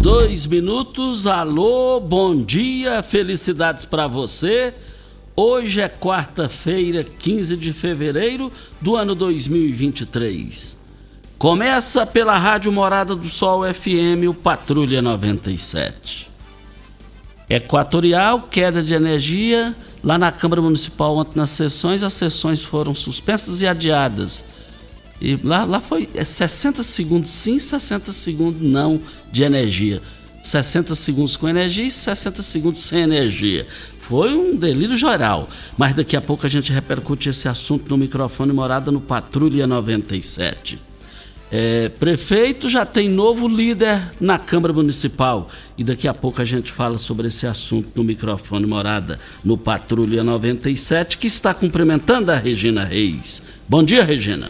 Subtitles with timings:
[0.00, 4.72] Dois minutos, alô, bom dia, felicidades para você.
[5.34, 10.76] Hoje é quarta-feira, 15 de fevereiro do ano 2023.
[11.38, 16.30] Começa pela Rádio Morada do Sol FM, o Patrulha 97.
[17.48, 19.74] Equatorial, queda de energia.
[20.02, 24.44] Lá na Câmara Municipal, ontem nas sessões, as sessões foram suspensas e adiadas.
[25.20, 29.00] E lá, lá foi é 60 segundos sim, 60 segundos não
[29.32, 30.02] de energia.
[30.42, 33.66] 60 segundos com energia e 60 segundos sem energia.
[33.98, 35.48] Foi um delírio geral.
[35.76, 40.78] Mas daqui a pouco a gente repercute esse assunto no microfone morada no Patrulha 97.
[41.50, 45.48] É, prefeito já tem novo líder na Câmara Municipal.
[45.76, 50.22] E daqui a pouco a gente fala sobre esse assunto no microfone morada no Patrulha
[50.22, 53.42] 97, que está cumprimentando a Regina Reis.
[53.68, 54.48] Bom dia, Regina.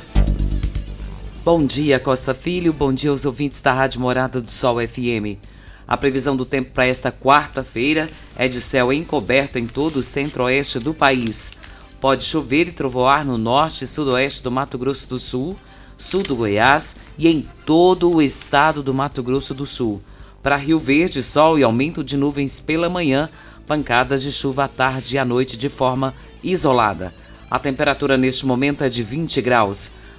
[1.46, 2.72] Bom dia, Costa Filho.
[2.72, 5.38] Bom dia aos ouvintes da Rádio Morada do Sol FM.
[5.86, 10.80] A previsão do tempo para esta quarta-feira é de céu encoberto em todo o centro-oeste
[10.80, 11.52] do país.
[12.00, 15.56] Pode chover e trovoar no norte e sudoeste do Mato Grosso do Sul,
[15.96, 20.02] sul do Goiás e em todo o estado do Mato Grosso do Sul.
[20.42, 23.30] Para Rio Verde, sol e aumento de nuvens pela manhã,
[23.68, 26.12] pancadas de chuva à tarde e à noite de forma
[26.42, 27.14] isolada.
[27.48, 29.92] A temperatura neste momento é de 20 graus.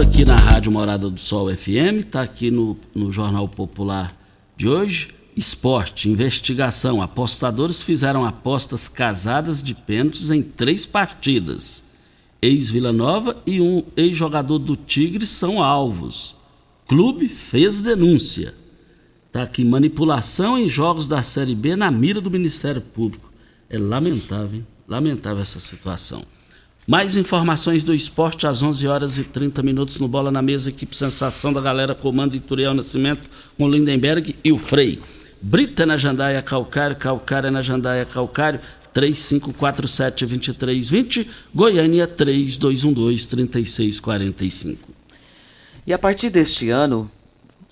[0.00, 4.16] Aqui na Rádio Morada do Sol FM, tá aqui no, no Jornal Popular
[4.56, 5.08] de hoje.
[5.36, 7.02] Esporte, investigação.
[7.02, 11.82] Apostadores fizeram apostas casadas de pênaltis em três partidas.
[12.40, 16.36] Ex-Vila Nova e um ex-jogador do Tigre são alvos.
[16.86, 18.54] Clube fez denúncia.
[19.32, 23.32] Tá aqui, manipulação em jogos da Série B na mira do Ministério Público.
[23.68, 24.66] É lamentável, hein?
[24.86, 26.22] Lamentável essa situação.
[26.90, 30.96] Mais informações do esporte às 11 horas e 30 minutos no Bola na Mesa, equipe
[30.96, 34.98] Sensação da galera, comando Ituriel Nascimento com Lindenberg e o Frei.
[35.42, 38.58] Brita na Jandaia Calcário, Calcário na Jandaia Calcário,
[38.94, 44.78] 3547-2320, Goiânia 3212-3645.
[45.86, 47.10] E a partir deste ano,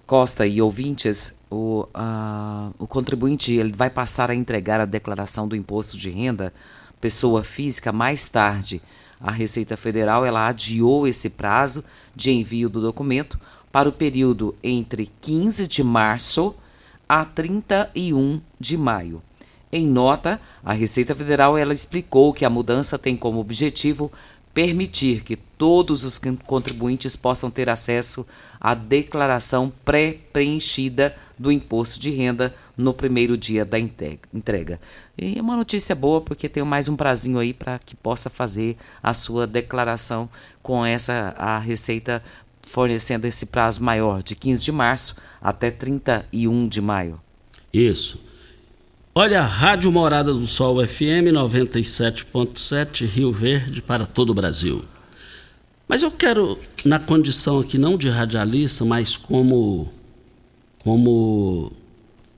[0.06, 5.56] Costa e ouvintes, o, ah, o contribuinte ele vai passar a entregar a declaração do
[5.56, 6.52] imposto de renda
[7.00, 8.82] pessoa física mais tarde.
[9.20, 11.84] A Receita Federal ela adiou esse prazo
[12.14, 13.38] de envio do documento
[13.72, 16.54] para o período entre 15 de março
[17.08, 19.22] a 31 de maio.
[19.72, 24.10] Em nota, a Receita Federal ela explicou que a mudança tem como objetivo
[24.56, 28.26] permitir que todos os contribuintes possam ter acesso
[28.58, 34.80] à declaração pré-preenchida do imposto de renda no primeiro dia da entrega.
[35.18, 38.78] E é uma notícia boa porque tem mais um prazinho aí para que possa fazer
[39.02, 40.26] a sua declaração
[40.62, 42.24] com essa a Receita
[42.66, 47.20] fornecendo esse prazo maior de 15 de março até 31 de maio.
[47.70, 48.25] Isso.
[49.18, 54.84] Olha, Rádio Morada do Sol FM 97.7, Rio Verde, para todo o Brasil.
[55.88, 59.90] Mas eu quero, na condição aqui não de radialista, mas como,
[60.80, 61.72] como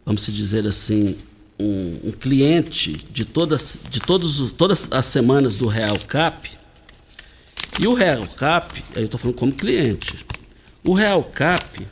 [0.07, 1.19] vamos dizer assim,
[1.59, 6.49] um, um cliente de, todas, de todos, todas as semanas do Real Cap.
[7.81, 10.25] E o Real Cap, eu estou falando como cliente.
[10.85, 11.85] O Real Cap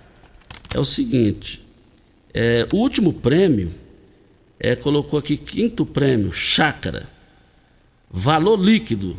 [0.72, 1.60] é o seguinte:
[2.32, 3.84] é, o último prêmio
[4.58, 7.08] é, colocou aqui quinto prêmio, chácara.
[8.10, 9.16] Valor líquido,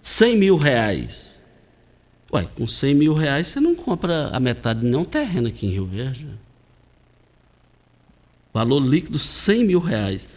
[0.00, 1.36] 100 mil reais.
[2.32, 5.70] Ué, com 100 mil reais você não compra a metade de nenhum terreno aqui em
[5.70, 6.26] Rio Verde.
[8.54, 10.28] Valor líquido, 100 mil reais.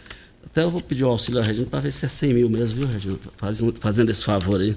[0.44, 2.80] Até eu vou pedir o auxílio da Regina para ver se é 100 mil mesmo,
[2.80, 3.18] viu, Regina?
[3.36, 4.76] Fazendo, fazendo esse favor aí.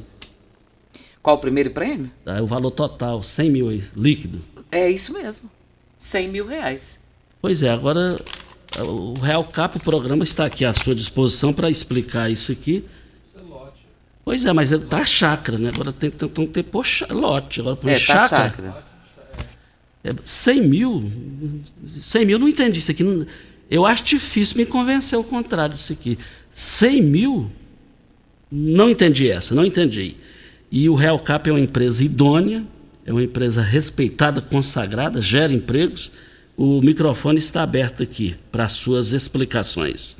[1.22, 2.10] Qual o primeiro prêmio?
[2.26, 4.42] É o valor total, 100 mil aí, líquido.
[4.72, 5.50] É isso mesmo.
[5.98, 7.04] 100 mil reais.
[7.42, 8.20] Pois é, agora
[8.78, 12.84] o Real Cap, o programa está aqui à sua disposição para explicar isso aqui.
[14.24, 15.72] Pois é, mas está chácara, né?
[15.74, 17.62] Agora tem, que ter por lote.
[17.62, 18.30] Agora por é, chácara.
[18.30, 18.84] Tá chácara.
[20.04, 21.12] É, 100 mil?
[22.00, 23.04] 100 mil, não entendi isso aqui.
[23.70, 26.18] Eu acho difícil me convencer o contrário disso aqui.
[26.52, 27.52] 100 mil?
[28.52, 30.16] Não entendi essa, não entendi.
[30.72, 32.64] E o Real Cap é uma empresa idônea,
[33.06, 36.12] é uma empresa respeitada, consagrada, gera empregos
[36.60, 40.18] o microfone está aberto aqui para suas explicações.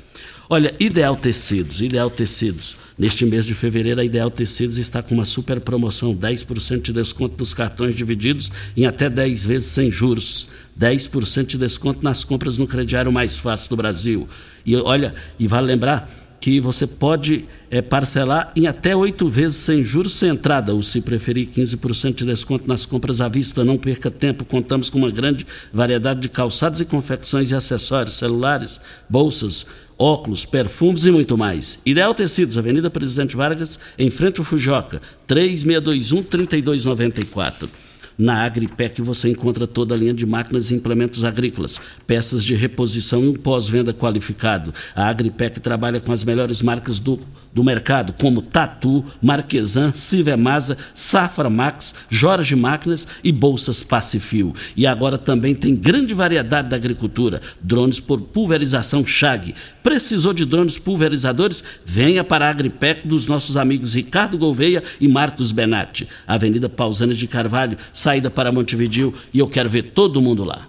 [0.48, 2.78] Olha, Ideal Tecidos, Ideal Tecidos.
[2.98, 7.34] Neste mês de fevereiro, a Ideal Tecidos está com uma super promoção: 10% de desconto
[7.38, 10.46] nos cartões divididos em até 10 vezes sem juros.
[10.78, 14.26] 10% de desconto nas compras no crediário mais fácil do Brasil.
[14.64, 19.84] E olha, e vale lembrar que você pode é, parcelar em até oito vezes sem
[19.84, 23.62] juros sem entrada, ou se preferir 15% de desconto nas compras à vista.
[23.62, 28.80] Não perca tempo, contamos com uma grande variedade de calçados e confecções e acessórios, celulares,
[29.08, 29.66] bolsas,
[29.98, 31.78] óculos, perfumes e muito mais.
[31.84, 37.89] Ideal Tecidos, Avenida Presidente Vargas, em frente ao Fujoca, 3621 3294.
[38.18, 43.24] Na Agripec você encontra toda a linha de máquinas e implementos agrícolas, peças de reposição
[43.24, 44.74] e um pós-venda qualificado.
[44.94, 47.18] A Agripec trabalha com as melhores marcas do,
[47.52, 54.54] do mercado, como Tatu, Marquesan, Civemasa, Safra Max, Jorge Máquinas e Bolsas Pacifil.
[54.76, 59.54] E agora também tem grande variedade da agricultura, drones por pulverização Chag.
[59.82, 61.64] Precisou de drones pulverizadores?
[61.84, 66.06] Venha para a Agripec dos nossos amigos Ricardo Gouveia e Marcos Benatti.
[66.26, 70.66] Avenida Pausanes de Carvalho, saída para Montevidil e eu quero ver todo mundo lá.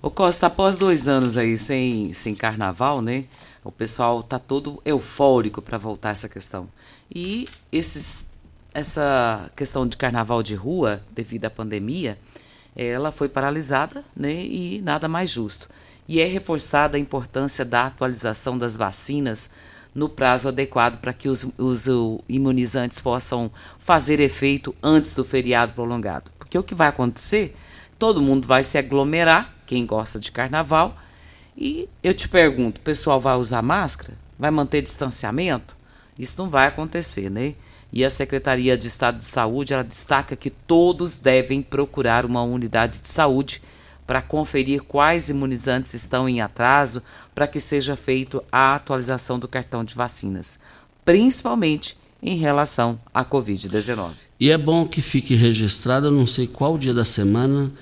[0.00, 3.24] Ô Costa, após dois anos aí sem, sem carnaval, né?
[3.64, 6.68] O pessoal tá todo eufórico para voltar essa questão.
[7.12, 8.26] E esses,
[8.72, 12.18] essa questão de carnaval de rua, devido à pandemia,
[12.76, 14.32] ela foi paralisada né?
[14.32, 15.68] e nada mais justo.
[16.06, 19.50] E é reforçada a importância da atualização das vacinas
[19.94, 21.86] no prazo adequado para que os, os
[22.28, 26.37] imunizantes possam fazer efeito antes do feriado prolongado.
[26.48, 27.54] Porque o que vai acontecer?
[27.98, 30.96] Todo mundo vai se aglomerar, quem gosta de carnaval,
[31.54, 34.14] e eu te pergunto: o pessoal vai usar máscara?
[34.38, 35.76] Vai manter distanciamento?
[36.18, 37.54] Isso não vai acontecer, né?
[37.92, 42.98] E a Secretaria de Estado de Saúde ela destaca que todos devem procurar uma unidade
[42.98, 43.62] de saúde
[44.06, 47.02] para conferir quais imunizantes estão em atraso
[47.34, 50.58] para que seja feita a atualização do cartão de vacinas,
[51.04, 54.12] principalmente em relação à Covid-19.
[54.40, 57.72] E é bom que fique registrado, eu não sei qual dia da semana,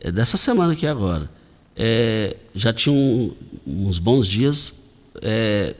[0.00, 1.30] é dessa semana aqui agora.
[1.76, 3.34] É, já tinha um,
[3.66, 4.72] uns bons dias,
[5.20, 5.74] é,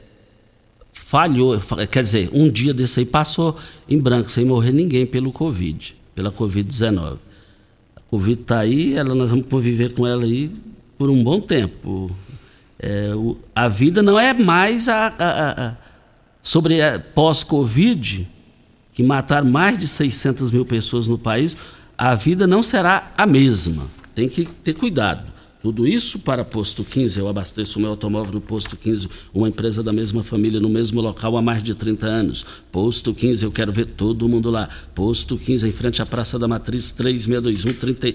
[0.91, 3.57] falhou, quer dizer, um dia desse aí passou
[3.87, 7.17] em branco, sem morrer ninguém pelo Covid, pela Covid-19.
[8.09, 10.51] Covid está aí, ela, nós vamos conviver com ela aí
[10.97, 12.09] por um bom tempo.
[12.79, 15.75] É, o, a vida não é mais a, a, a
[16.45, 16.77] sobre
[17.15, 18.27] pós-Covid,
[18.93, 21.57] que mataram mais de 600 mil pessoas no país,
[21.97, 23.87] a vida não será a mesma.
[24.13, 25.33] Tem que ter cuidado.
[25.63, 27.19] Tudo isso para Posto 15.
[27.19, 31.01] Eu abasteço o meu automóvel no Posto 15, uma empresa da mesma família, no mesmo
[31.01, 32.45] local há mais de 30 anos.
[32.71, 34.69] Posto 15, eu quero ver todo mundo lá.
[34.93, 38.13] Posto 15, em frente à Praça da Matriz, 3621 30.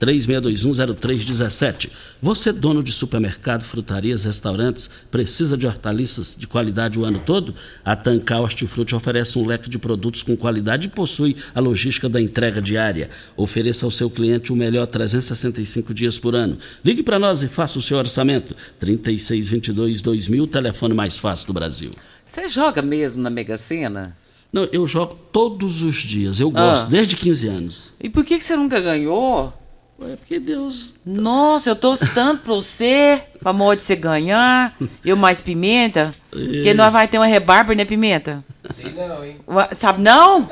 [0.00, 1.90] 36210317.
[2.22, 7.54] Você, dono de supermercado, frutarias, restaurantes, precisa de hortaliças de qualidade o ano todo?
[7.84, 12.20] A Tancar Hortifruti oferece um leque de produtos com qualidade e possui a logística da
[12.20, 13.10] entrega diária.
[13.36, 16.58] Ofereça ao seu cliente o melhor 365 dias por ano.
[16.84, 18.54] Ligue para nós e faça o seu orçamento.
[18.80, 21.90] 3622-2000, telefone mais fácil do Brasil.
[22.24, 24.16] Você joga mesmo na Mega Sena?
[24.52, 26.40] Não, eu jogo todos os dias.
[26.40, 26.88] Eu gosto, Ah.
[26.88, 27.90] desde 15 anos.
[28.00, 29.52] E por que, que você nunca ganhou?
[30.00, 30.94] É porque Deus.
[31.04, 34.72] Nossa, eu torço tanto pra você, pra amor de você ganhar.
[35.04, 36.14] Eu mais pimenta.
[36.30, 38.44] Porque nós vai ter uma rebarba, né, pimenta?
[38.74, 39.36] Sei não, hein?
[39.76, 40.48] Sabe não?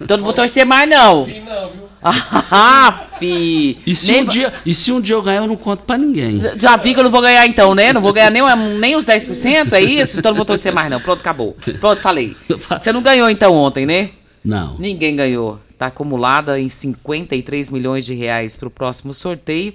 [0.00, 1.26] Então não vou torcer mais, não.
[1.26, 1.90] Sim não, viu?
[2.02, 3.76] Ah, fi.
[3.86, 5.98] E se, Nem um dia, e se um dia eu ganhar, eu não conto pra
[5.98, 6.40] ninguém.
[6.56, 7.92] Já vi que eu não vou ganhar então, né?
[7.92, 8.42] Não vou ganhar nem,
[8.78, 10.18] nem os 10%, é isso?
[10.18, 11.00] Então não vou torcer mais, não.
[11.00, 11.54] Pronto, acabou.
[11.78, 12.34] Pronto, falei.
[12.48, 14.10] Você não ganhou então ontem, né?
[14.42, 14.76] Não.
[14.78, 15.60] Ninguém ganhou.
[15.80, 19.72] Está acumulada em 53 milhões de reais para o próximo sorteio.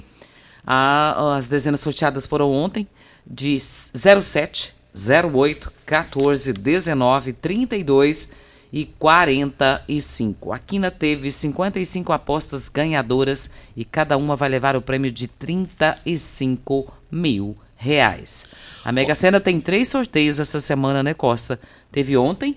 [0.63, 2.87] Ah, as dezenas sorteadas foram ontem
[3.25, 8.33] de 07, 08, 14, 19, 32
[8.71, 10.53] e 45.
[10.53, 16.93] A Quina teve 55 apostas ganhadoras e cada uma vai levar o prêmio de 35
[17.09, 18.45] mil reais.
[18.83, 21.59] A Mega Sena tem três sorteios essa semana, né, Costa?
[21.91, 22.55] Teve ontem,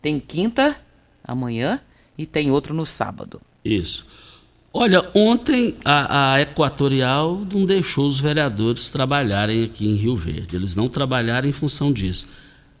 [0.00, 0.76] tem quinta,
[1.24, 1.80] amanhã
[2.16, 3.40] e tem outro no sábado.
[3.64, 4.06] Isso.
[4.76, 10.56] Olha, ontem a, a Equatorial não deixou os vereadores trabalharem aqui em Rio Verde.
[10.56, 12.26] Eles não trabalharam em função disso.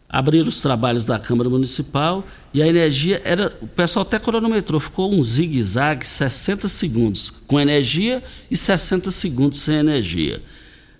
[0.08, 3.56] Abriram os trabalhos da Câmara Municipal e a energia era.
[3.60, 9.76] O pessoal até cronometrou, ficou um zigue-zague 60 segundos com energia e 60 segundos sem
[9.76, 10.42] energia.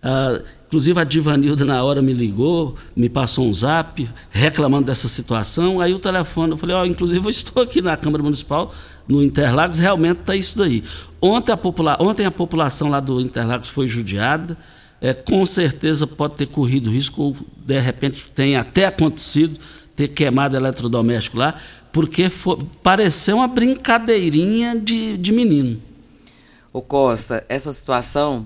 [0.00, 0.42] Ah,
[0.74, 5.80] inclusive a Divanilda na hora me ligou, me passou um zap reclamando dessa situação.
[5.80, 8.74] Aí o telefone, eu falei, ó, inclusive eu estou aqui na Câmara Municipal,
[9.06, 10.82] no Interlagos, realmente está isso daí.
[11.22, 14.58] Ontem a, popula ontem a população lá do Interlagos foi judiada.
[15.00, 19.56] É, com certeza pode ter corrido risco, ou de repente tem até acontecido
[19.94, 21.54] ter queimado eletrodoméstico lá,
[21.92, 25.80] porque foi, pareceu uma brincadeirinha de, de menino.
[26.72, 28.42] Ô Costa, essa situação,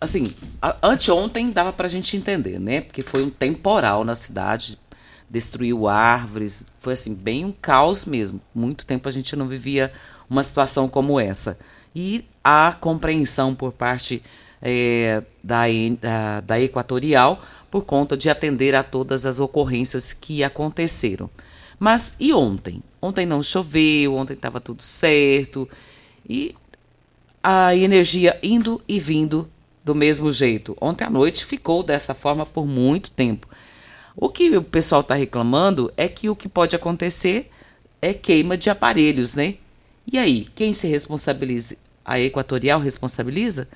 [0.00, 2.80] assim, a- anteontem dava pra gente entender, né?
[2.80, 4.78] Porque foi um temporal na cidade,
[5.28, 8.40] destruiu árvores, foi assim, bem um caos mesmo.
[8.54, 9.92] Muito tempo a gente não vivia
[10.28, 11.58] uma situação como essa.
[11.94, 14.22] E a compreensão por parte
[14.62, 15.62] eh, da,
[16.00, 21.30] da, da Equatorial por conta de atender a todas as ocorrências que aconteceram.
[21.78, 22.82] Mas e ontem?
[23.00, 25.68] Ontem não choveu, ontem estava tudo certo.
[26.28, 26.54] E
[27.42, 29.48] a energia indo e vindo
[29.84, 30.76] do mesmo jeito.
[30.80, 33.48] Ontem à noite ficou dessa forma por muito tempo.
[34.16, 37.50] O que o pessoal está reclamando é que o que pode acontecer
[38.02, 39.54] é queima de aparelhos, né?
[40.10, 41.76] E aí, quem se responsabiliza?
[42.04, 43.68] A Equatorial responsabiliza?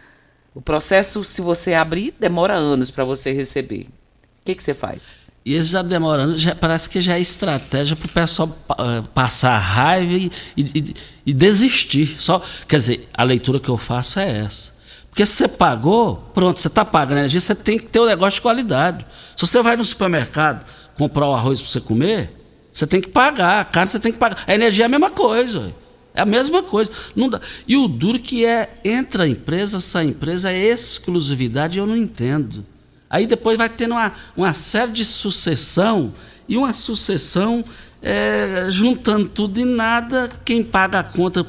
[0.54, 3.82] O processo, se você abrir, demora anos para você receber.
[3.82, 5.16] O que, que você faz?
[5.44, 10.12] Eles já demorando, já, parece que já é estratégia para o pessoal eh, passar raiva
[10.14, 10.94] e- e-
[11.26, 12.16] e desistir.
[12.18, 14.73] Só, quer dizer, a leitura que eu faço é essa.
[15.14, 18.40] Porque você pagou, pronto, você está pagando energia, você tem que ter um negócio de
[18.40, 19.06] qualidade.
[19.36, 20.66] Se você vai no supermercado
[20.98, 22.32] comprar o arroz para você comer,
[22.72, 23.60] você tem que pagar.
[23.60, 24.42] A carne você tem que pagar.
[24.44, 25.72] A energia é a mesma coisa.
[26.16, 26.90] É a mesma coisa.
[27.14, 27.40] Não dá.
[27.68, 31.96] E o duro que é, entra a empresa, sai a empresa, é exclusividade, eu não
[31.96, 32.66] entendo.
[33.08, 36.12] Aí depois vai tendo uma, uma série de sucessão,
[36.48, 37.64] e uma sucessão
[38.04, 41.46] é, juntando tudo e nada, quem paga a conta.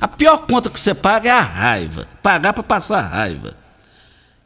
[0.00, 2.08] A pior conta que você paga é a raiva.
[2.22, 3.54] Pagar para passar raiva.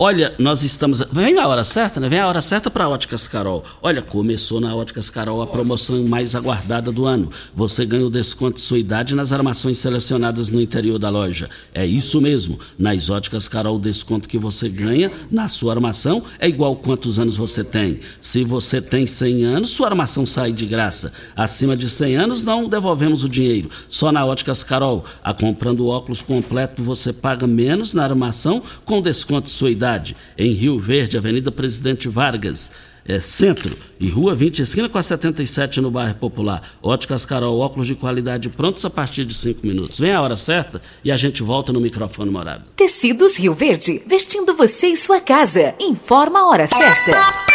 [0.00, 1.02] Olha, nós estamos.
[1.10, 2.08] Vem a hora certa, né?
[2.08, 3.64] Vem a hora certa para Óticas Carol.
[3.82, 7.28] Olha, começou na Óticas Carol a promoção mais aguardada do ano.
[7.52, 11.50] Você ganha o desconto de sua idade nas armações selecionadas no interior da loja.
[11.74, 12.60] É isso mesmo.
[12.78, 17.36] Nas Óticas Carol, o desconto que você ganha na sua armação é igual quantos anos
[17.36, 17.98] você tem.
[18.20, 21.12] Se você tem 100 anos, sua armação sai de graça.
[21.34, 23.68] Acima de 100 anos, não devolvemos o dinheiro.
[23.88, 25.04] Só na Óticas Carol.
[25.24, 30.16] A comprando óculos completo, você paga menos na armação com desconto de sua idade cidade,
[30.36, 32.70] em Rio Verde, Avenida Presidente Vargas,
[33.06, 36.62] é, Centro e Rua 20, esquina com a 77 no bairro Popular.
[36.82, 39.98] Óticas Carol, óculos de qualidade prontos a partir de 5 minutos.
[39.98, 42.64] Vem a hora certa e a gente volta no microfone morado.
[42.76, 45.74] Tecidos Rio Verde, vestindo você e sua casa.
[45.80, 47.47] Informa a hora certa.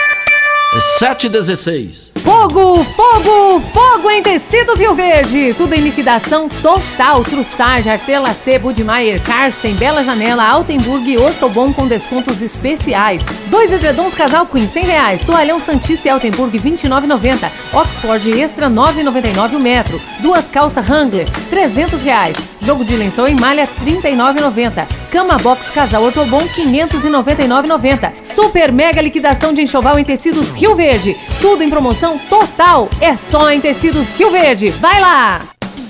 [0.75, 2.11] É 716.
[2.15, 5.53] Fogo, fogo, fogo em tecidos Rio Verde.
[5.53, 7.23] Tudo em liquidação total.
[7.23, 13.21] Trussage, Artelacê, Budmeier, Karsten, Bela Janela, Altenburg e Ortobon com descontos especiais.
[13.51, 15.21] Dois edredons casal Queen, 100 reais.
[15.21, 17.51] Toalhão Santista e Altenburg, 29,90.
[17.71, 20.01] Oxford Extra, 9,99 o metro.
[20.21, 22.52] Duas calças Wrangler, 300 reais.
[22.65, 24.87] Jogo de lençol em malha, 39,90.
[25.11, 28.11] Cama Box Casal Ortobon, 599,90.
[28.23, 31.15] Super mega liquidação de enxoval em tecidos Rio Verde.
[31.41, 32.89] Tudo em promoção total.
[33.01, 34.69] É só em tecidos Rio Verde.
[34.69, 35.41] Vai lá!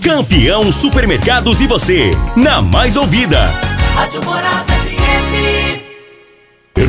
[0.02, 3.50] Campeão Supermercados e você, na mais ouvida.
[3.96, 4.83] Rádio Morada.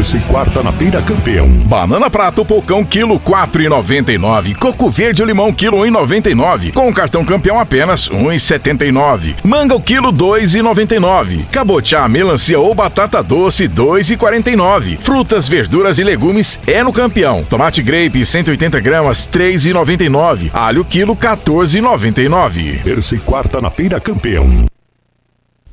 [0.05, 1.49] Terça e quarta na feira campeão.
[1.49, 4.55] Banana prato pocão quilo 4,99.
[4.55, 6.75] Coco verde limão quilo 1,99.
[6.75, 9.37] Com cartão campeão apenas 1,79.
[9.43, 11.47] Manga o quilo 2,99.
[11.47, 15.01] Cabotiá, melancia ou batata doce 2,49.
[15.01, 17.43] Frutas, verduras e legumes é no campeão.
[17.43, 20.51] Tomate grape 180 gramas 3,99.
[20.53, 22.83] Alho quilo 14,99.
[22.83, 24.67] Terça e quarta na feira campeão.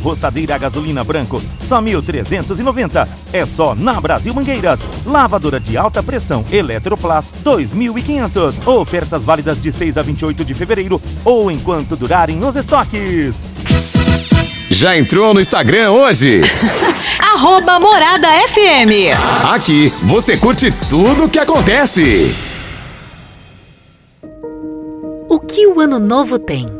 [0.00, 3.08] Roçadeira a gasolina branco, só 1.390.
[3.32, 4.82] É só na Brasil Mangueiras.
[5.06, 8.66] Lavadora de alta pressão Eletroplas, 2.500.
[8.66, 13.42] Ofertas válidas de 6 a 28 de fevereiro ou enquanto durarem os estoques.
[14.70, 16.42] Já entrou no Instagram hoje?
[17.34, 19.12] Arroba Morada FM.
[19.52, 22.34] Aqui você curte tudo o que acontece.
[25.28, 26.79] O que o ano novo tem?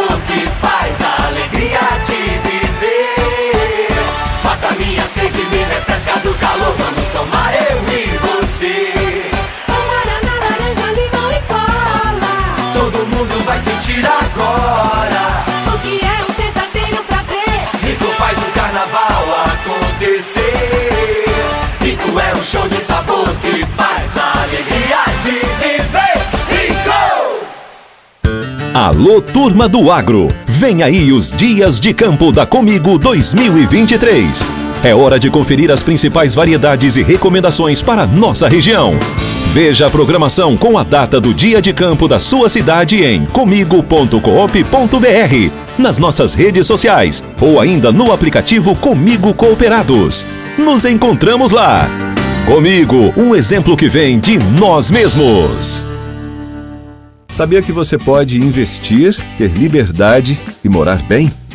[6.23, 6.75] do calor.
[6.77, 8.93] Vamos tomar eu e você.
[9.67, 12.33] Guaraná, laranja, limão e cola.
[12.73, 15.43] Todo mundo vai sentir agora.
[15.73, 17.69] O que é um verdadeiro prazer?
[17.83, 21.25] Rico faz o carnaval acontecer.
[21.81, 26.17] Rico é um show de sabor que faz a alegria de viver.
[26.49, 27.45] Rico!
[28.73, 30.27] Alô, turma do agro!
[30.45, 34.60] Vem aí os Dias de Campo da Comigo 2023.
[34.83, 38.95] É hora de conferir as principais variedades e recomendações para nossa região.
[39.53, 45.51] Veja a programação com a data do dia de campo da sua cidade em comigo.coop.br,
[45.77, 50.25] nas nossas redes sociais ou ainda no aplicativo Comigo Cooperados.
[50.57, 51.87] Nos encontramos lá.
[52.47, 55.85] Comigo, um exemplo que vem de nós mesmos.
[57.29, 61.31] Sabia que você pode investir, ter liberdade e morar bem?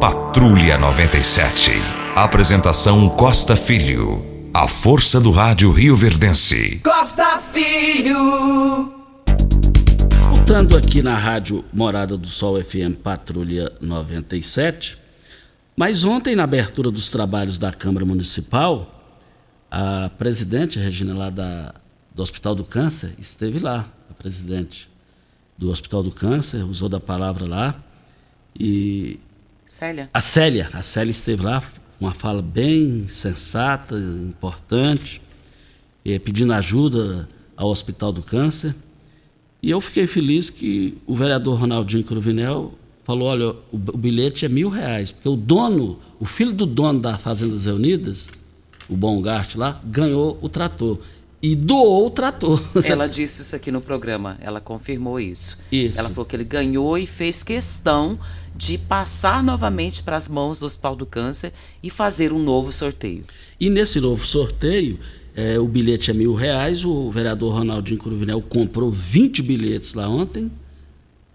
[0.00, 1.72] Patrulha 97.
[2.14, 4.24] Apresentação Costa Filho.
[4.54, 6.80] A força do rádio Rio Verdense.
[6.84, 8.94] Costa Filho.
[10.22, 14.96] Voltando aqui na rádio Morada do Sol FM Patrulha 97.
[15.76, 18.86] Mas ontem, na abertura dos trabalhos da Câmara Municipal,
[19.68, 21.74] a presidente, Regina, lá da,
[22.14, 24.88] do Hospital do Câncer, esteve lá, a presidente
[25.58, 27.74] do Hospital do Câncer, usou da palavra lá.
[28.56, 29.18] E.
[29.68, 30.08] Célia.
[30.14, 31.62] A Célia, a Célia esteve lá,
[32.00, 35.20] uma fala bem sensata, importante,
[36.06, 38.74] eh, pedindo ajuda ao Hospital do Câncer.
[39.62, 42.72] E eu fiquei feliz que o vereador Ronaldinho Cruvinel
[43.04, 47.18] falou: olha, o, bilhete é mil reais, porque o dono, o filho do dono da
[47.18, 48.26] Fazendas Reunidas,
[48.88, 50.98] o Bongart lá, ganhou o trator.
[51.42, 52.60] E doou o trator.
[52.88, 55.58] Ela disse isso aqui no programa, ela confirmou isso.
[55.70, 55.96] Isso.
[55.96, 58.18] Ela falou que ele ganhou e fez questão
[58.58, 63.22] de passar novamente para as mãos do Hospital do Câncer e fazer um novo sorteio.
[63.60, 64.98] E nesse novo sorteio,
[65.36, 70.50] é, o bilhete é mil reais, o vereador Ronaldinho Cruvinel comprou 20 bilhetes lá ontem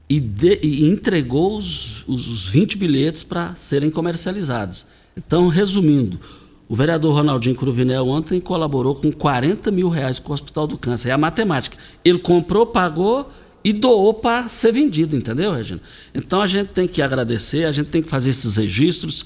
[0.10, 4.86] e, de, e entregou os, os, os 20 bilhetes para serem comercializados.
[5.16, 6.20] Então, resumindo,
[6.68, 11.08] o vereador Ronaldinho Cruvinel ontem colaborou com 40 mil reais com o Hospital do Câncer.
[11.08, 11.78] É a matemática.
[12.04, 13.32] Ele comprou, pagou
[13.64, 15.82] e doou para ser vendido, entendeu, Regina?
[16.14, 19.26] Então a gente tem que agradecer, a gente tem que fazer esses registros.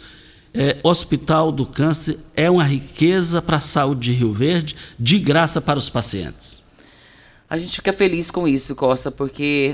[0.54, 5.60] É, Hospital do Câncer é uma riqueza para a saúde de Rio Verde, de graça
[5.60, 6.64] para os pacientes.
[7.50, 9.72] A gente fica feliz com isso, Costa, porque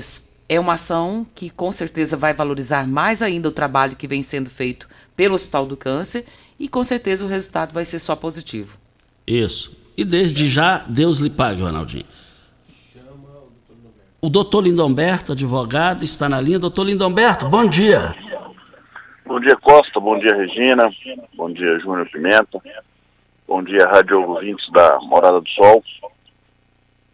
[0.48, 4.50] é uma ação que com certeza vai valorizar mais ainda o trabalho que vem sendo
[4.50, 6.24] feito pelo Hospital do Câncer
[6.58, 8.78] e com certeza o resultado vai ser só positivo.
[9.26, 9.76] Isso.
[9.96, 12.04] E desde já, Deus lhe pague, Ronaldinho.
[14.24, 16.58] O doutor Lindomberto, advogado, está na linha.
[16.58, 18.14] Doutor Lindomberto, bom dia.
[19.26, 20.00] Bom dia, Costa.
[20.00, 20.90] Bom dia, Regina.
[21.34, 22.58] Bom dia, Júnior Pimenta.
[23.46, 25.84] Bom dia, rádio ouvintes da Morada do Sol.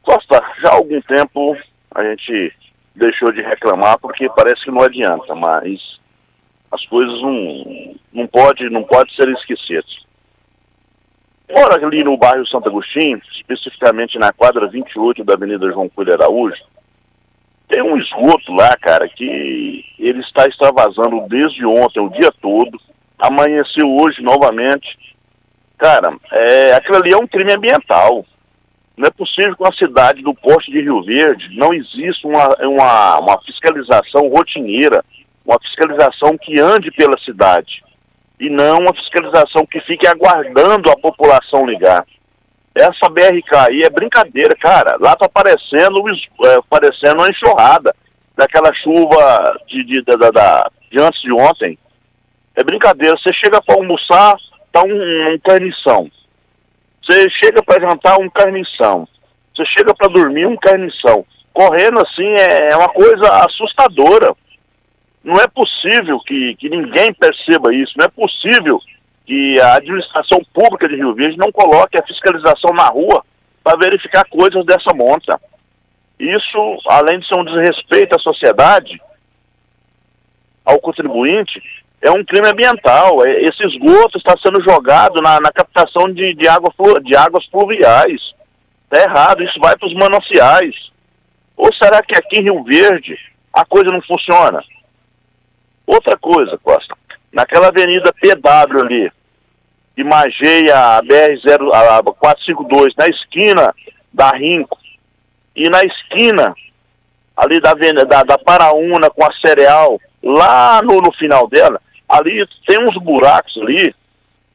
[0.03, 1.59] Costa, já há algum tempo
[1.93, 2.53] a gente
[2.95, 5.99] deixou de reclamar porque parece que não adianta, mas
[6.71, 9.99] as coisas não, não pode, não pode ser esquecidas.
[11.51, 16.71] Mora ali no bairro Santo Agostinho, especificamente na quadra 28 da Avenida João Coelho Araújo,
[17.71, 22.79] tem um esgoto lá, cara, que ele está extravasando desde ontem, o dia todo,
[23.19, 24.99] amanheceu hoje novamente.
[25.79, 28.27] Cara, é, aquilo ali é um crime ambiental.
[28.97, 33.19] Não é possível que uma cidade do porte de Rio Verde não exista uma, uma,
[33.21, 35.03] uma fiscalização rotineira,
[35.47, 37.83] uma fiscalização que ande pela cidade
[38.39, 42.05] e não uma fiscalização que fique aguardando a população ligar.
[42.75, 44.97] Essa BRK aí é brincadeira, cara.
[45.01, 47.95] Lá tá aparecendo, é, parecendo uma enxurrada
[48.37, 51.79] daquela chuva de, de, da, de antes de ontem.
[52.55, 53.17] É brincadeira.
[53.17, 54.37] Você chega para almoçar,
[54.73, 56.11] tá um, um carnição.
[57.03, 59.09] Você chega para jantar, um carnição.
[59.55, 61.25] Você chega para dormir, um carnição.
[61.53, 64.35] Correndo assim é, é uma coisa assustadora.
[65.23, 67.95] Não é possível que, que ninguém perceba isso.
[67.97, 68.81] Não é possível
[69.31, 73.25] que a administração pública de Rio Verde não coloque a fiscalização na rua
[73.63, 75.41] para verificar coisas dessa monta.
[76.19, 79.01] Isso, além de ser um desrespeito à sociedade,
[80.65, 81.63] ao contribuinte,
[82.03, 83.25] é um crime ambiental.
[83.25, 88.35] É, esse esgoto está sendo jogado na, na captação de, de, água, de águas fluviais.
[88.83, 90.91] Está errado, isso vai para os mananciais.
[91.57, 93.17] Ou será que aqui em Rio Verde
[93.53, 94.61] a coisa não funciona?
[95.87, 96.97] Outra coisa, Costa,
[97.33, 99.13] naquela avenida PW ali,
[99.97, 103.75] imageia a BR-452 na esquina
[104.13, 104.79] da Rinco
[105.55, 106.55] e na esquina
[107.37, 112.79] ali da, da, da Paraúna com a cereal, lá no, no final dela, ali tem
[112.79, 113.95] uns buracos ali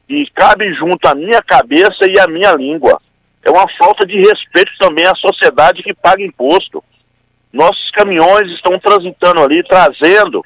[0.08, 3.00] e cabe junto a minha cabeça e a minha língua.
[3.42, 6.82] É uma falta de respeito também à sociedade que paga imposto.
[7.52, 10.44] Nossos caminhões estão transitando ali, trazendo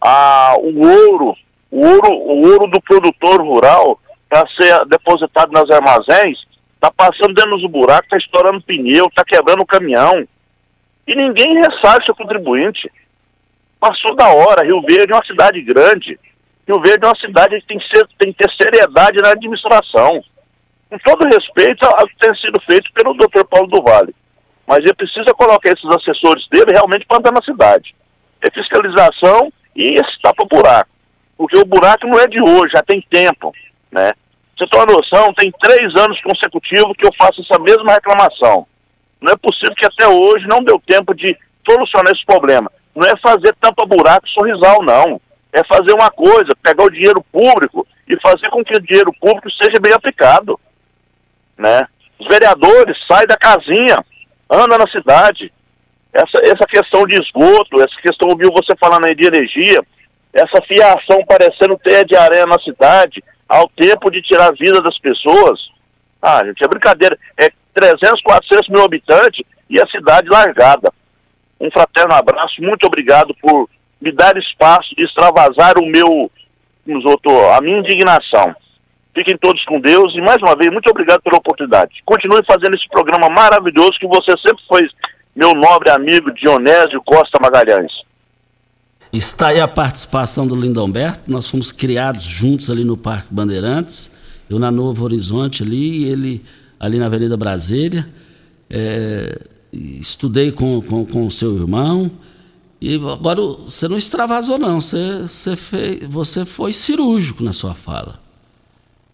[0.00, 1.36] ah, o ouro,
[1.72, 7.56] o ouro, o ouro do produtor rural para ser depositado nas armazéns, está passando dentro
[7.56, 10.28] dos buracos, está estourando pneu, está quebrando o caminhão.
[11.06, 12.92] E ninguém ressarce o contribuinte.
[13.80, 16.20] Passou da hora, Rio Verde é uma cidade grande.
[16.68, 20.22] Rio Verde é uma cidade que tem que, ser, tem que ter seriedade na administração.
[20.90, 23.44] Com todo respeito ao que tem sido feito pelo Dr.
[23.48, 24.14] Paulo do Vale.
[24.66, 27.94] Mas ele precisa colocar esses assessores dele realmente para andar na cidade.
[28.42, 30.91] É fiscalização e esse tapa-buraco.
[31.42, 33.52] Porque o buraco não é de hoje, já tem tempo.
[33.90, 34.12] Né?
[34.56, 38.64] Você tem uma noção, tem três anos consecutivos que eu faço essa mesma reclamação.
[39.20, 41.36] Não é possível que até hoje não deu tempo de
[41.68, 42.70] solucionar esse problema.
[42.94, 45.20] Não é fazer tampa buraco sorrisal, não.
[45.52, 49.12] É fazer uma coisa, pegar o dinheiro público e e fazer com que o dinheiro
[49.12, 50.60] público seja bem aplicado.
[51.56, 51.86] Né?
[52.18, 54.04] Os vereadores saem da casinha,
[54.48, 55.52] andam na cidade.
[56.12, 59.82] Essa, essa questão de esgoto, essa questão, ouviu você falando aí de energia,
[60.32, 64.98] essa fiação parecendo teia de areia na cidade, ao tempo de tirar a vida das
[64.98, 65.70] pessoas.
[66.20, 67.18] Ah, gente, é brincadeira.
[67.36, 70.92] É 300, 400 mil habitantes e a cidade largada.
[71.60, 73.68] Um fraterno abraço, muito obrigado por
[74.00, 76.30] me dar espaço de extravasar o meu,
[77.54, 78.54] a minha indignação.
[79.14, 82.02] Fiquem todos com Deus e mais uma vez, muito obrigado pela oportunidade.
[82.04, 84.88] Continue fazendo esse programa maravilhoso que você sempre foi
[85.36, 87.92] meu nobre amigo Dionésio Costa Magalhães.
[89.12, 94.10] Está aí a participação do Lindomberto, nós fomos criados juntos ali no Parque Bandeirantes,
[94.48, 96.42] eu na Novo Horizonte ali, ele
[96.80, 98.08] ali na Avenida Brasília.
[98.70, 99.38] É,
[99.72, 102.10] estudei com, com, com seu irmão,
[102.84, 104.80] e agora você não extravasou, não.
[104.80, 108.20] Você, você, fez, você foi cirúrgico na sua fala.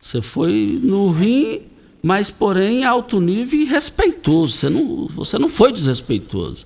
[0.01, 1.61] Você foi no rim,
[2.03, 4.57] mas porém alto nível e respeitoso.
[4.57, 6.65] Você não, você não foi desrespeitoso.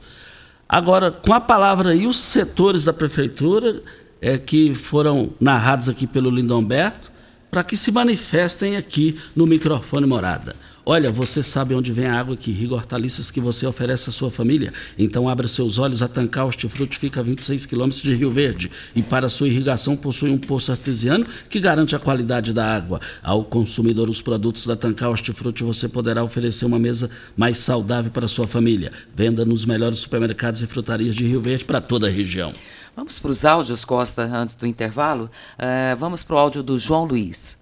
[0.73, 3.83] Agora, com a palavra aí, os setores da prefeitura
[4.23, 7.12] é, que foram narrados aqui pelo Lindomberto,
[7.53, 10.57] para que se manifestem aqui no microfone morada.
[10.87, 14.31] Olha, você sabe onde vem a água que irriga hortaliças que você oferece à sua
[14.31, 14.73] família?
[14.99, 19.03] Então abra seus olhos, a Tancar Hortifruti fica a 26 quilômetros de Rio Verde e
[19.03, 22.99] para sua irrigação possui um poço artesiano que garante a qualidade da água.
[23.23, 28.27] Ao consumidor os produtos da Tancar Hortifruti você poderá oferecer uma mesa mais saudável para
[28.27, 28.91] sua família.
[29.15, 32.55] Venda nos melhores supermercados e frutarias de Rio Verde para toda a região.
[32.95, 35.31] Vamos para os áudios, Costa, antes do intervalo?
[35.59, 37.61] Uh, vamos para o áudio do João Luiz.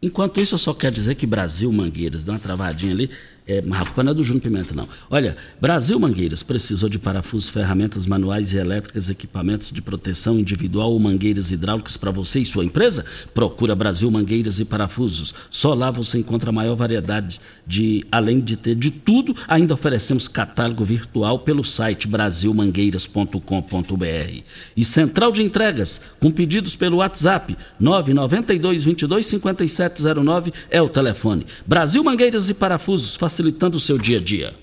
[0.00, 3.10] Enquanto isso, eu só quero dizer que Brasil Mangueiras, dá uma travadinha ali,
[3.46, 4.88] é, culpa não é do Júnior Pimenta, não.
[5.10, 10.98] Olha, Brasil Mangueiras precisou de parafusos, ferramentas manuais e elétricas, equipamentos de proteção individual ou
[10.98, 13.04] mangueiras hidráulicas para você e sua empresa?
[13.32, 15.34] Procura Brasil Mangueiras e Parafusos.
[15.50, 20.26] Só lá você encontra a maior variedade de, além de ter de tudo, ainda oferecemos
[20.26, 24.42] catálogo virtual pelo site brasilmangueiras.com.br.
[24.76, 31.44] E central de entregas, com pedidos pelo WhatsApp 992 22 5709 é o telefone.
[31.66, 34.54] Brasil Mangueiras e Parafusos, facilitando o seu dia a dia.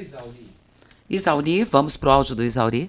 [0.00, 0.46] Isauri.
[1.10, 2.88] Isauri, vamos pro áudio do Isauri.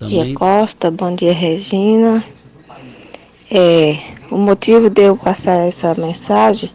[0.00, 2.24] Bom dia Costa, bom dia Regina.
[3.50, 3.98] É,
[4.30, 6.70] o motivo de eu passar essa mensagem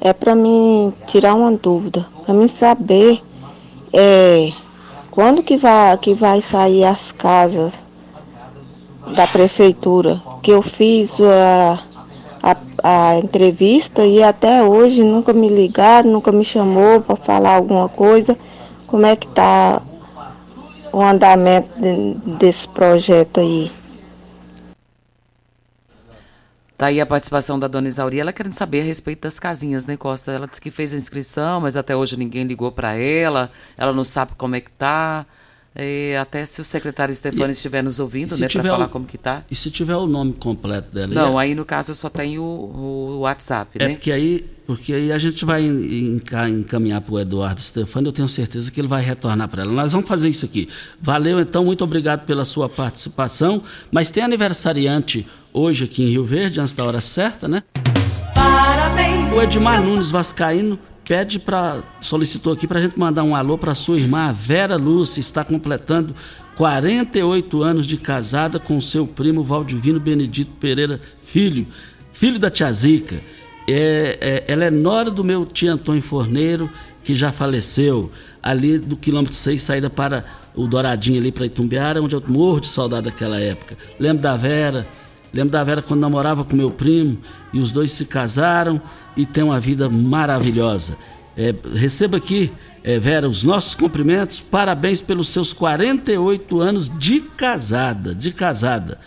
[0.00, 3.22] é para mim tirar uma dúvida, para mim saber
[3.90, 4.52] é,
[5.10, 7.72] quando que vai, que vai sair as casas
[9.14, 11.93] da prefeitura, que eu fiz a
[12.44, 17.88] a, a entrevista e até hoje nunca me ligaram, nunca me chamou para falar alguma
[17.88, 18.36] coisa.
[18.86, 19.80] Como é que está
[20.92, 23.72] o andamento de, desse projeto aí?
[26.76, 29.96] Tá aí a participação da dona Isauri, ela querendo saber a respeito das casinhas, né,
[29.96, 30.32] Costa?
[30.32, 34.04] Ela disse que fez a inscrição, mas até hoje ninguém ligou para ela, ela não
[34.04, 35.24] sabe como é que tá.
[35.76, 39.18] E até se o secretário Stefani estiver nos ouvindo, né, para falar o, como que
[39.18, 39.44] tá.
[39.50, 41.12] E se tiver o nome completo dela?
[41.12, 41.44] Não, é...
[41.44, 43.94] aí no caso eu só tenho o, o WhatsApp, é né?
[43.94, 45.64] Porque aí, porque aí a gente vai
[46.48, 49.72] encaminhar para o Eduardo Stefani, eu tenho certeza que ele vai retornar para ela.
[49.72, 50.68] Nós vamos fazer isso aqui.
[51.00, 53.60] Valeu, então, muito obrigado pela sua participação.
[53.90, 57.64] Mas tem aniversariante hoje aqui em Rio Verde, antes da hora certa, né?
[58.32, 59.32] Parabéns!
[59.32, 63.74] O Edmar Nunes Vascaíno pede para solicitou aqui para a gente mandar um alô para
[63.74, 66.14] sua irmã Vera Lúcia, está completando
[66.56, 71.66] 48 anos de casada com seu primo Valdivino Benedito Pereira Filho,
[72.12, 73.20] filho da tia Zica.
[73.66, 76.70] É, é, ela é nora do meu tio Antônio Forneiro,
[77.02, 78.10] que já faleceu,
[78.42, 82.66] ali do quilômetro 6, saída para o Douradinho ali para Itumbiara, onde eu morro de
[82.68, 83.76] saudade daquela época.
[83.98, 84.86] Lembro da Vera,
[85.32, 87.18] lembro da Vera quando namorava com meu primo,
[87.52, 88.80] e os dois se casaram
[89.16, 90.96] e tem uma vida maravilhosa.
[91.36, 92.50] É, receba aqui,
[92.82, 98.98] é, Vera, os nossos cumprimentos, parabéns pelos seus 48 anos de casada, de casada.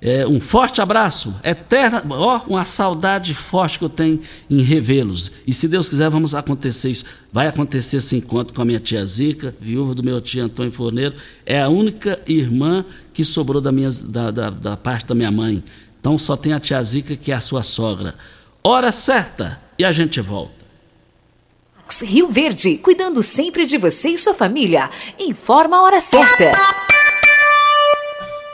[0.00, 5.32] É, um forte abraço, eterna, ó, uma saudade forte que eu tenho em revê-los.
[5.44, 7.04] E se Deus quiser, vamos acontecer isso.
[7.32, 11.16] Vai acontecer esse encontro com a minha tia Zica, viúva do meu tio Antônio Forneiro.
[11.44, 15.64] É a única irmã que sobrou da, minha, da, da, da parte da minha mãe.
[16.00, 18.14] Então só tem a tia Zica, que é a sua sogra
[18.62, 20.58] hora certa e a gente volta.
[22.00, 24.90] Rio Verde, cuidando sempre de você e sua família.
[25.18, 26.52] Informa a hora certa.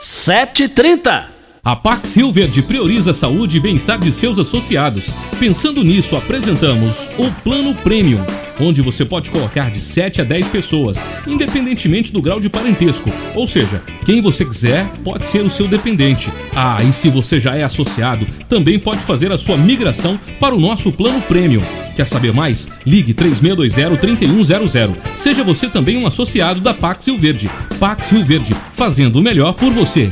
[0.01, 1.34] 7h30.
[1.65, 5.07] A Pax Rio Verde prioriza a saúde e bem-estar de seus associados.
[5.39, 8.23] Pensando nisso, apresentamos o Plano Premium,
[8.59, 13.11] onde você pode colocar de 7 a 10 pessoas, independentemente do grau de parentesco.
[13.33, 16.31] Ou seja, quem você quiser pode ser o seu dependente.
[16.55, 20.59] Ah, e se você já é associado, também pode fazer a sua migração para o
[20.59, 21.63] nosso Plano Premium.
[21.95, 22.69] Quer saber mais?
[22.85, 24.95] Ligue 3620-3100.
[25.15, 27.49] Seja você também um associado da Pax Rio Verde.
[27.79, 30.11] Pax Rio Verde, fazendo o melhor por você.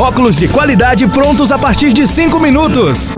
[0.00, 3.12] óculos de qualidade prontos a partir de 5 minutos.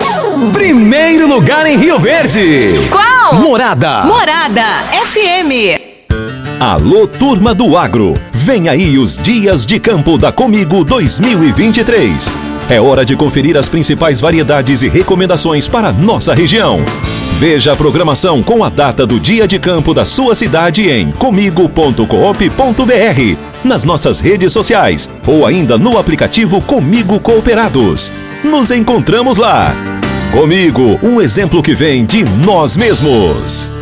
[0.53, 2.73] Primeiro lugar em Rio Verde.
[2.91, 3.35] Qual?
[3.41, 4.05] Morada.
[4.05, 4.65] Morada
[5.07, 5.81] FM.
[6.59, 8.15] Alô, turma do agro!
[8.33, 12.29] Vem aí os Dias de Campo da Comigo 2023.
[12.69, 16.81] É hora de conferir as principais variedades e recomendações para a nossa região.
[17.43, 22.07] Veja a programação com a data do dia de campo da sua cidade em comigo.coop.br,
[23.65, 28.13] nas nossas redes sociais ou ainda no aplicativo Comigo Cooperados.
[28.45, 29.75] Nos encontramos lá.
[30.31, 33.73] Comigo, um exemplo que vem de nós mesmos.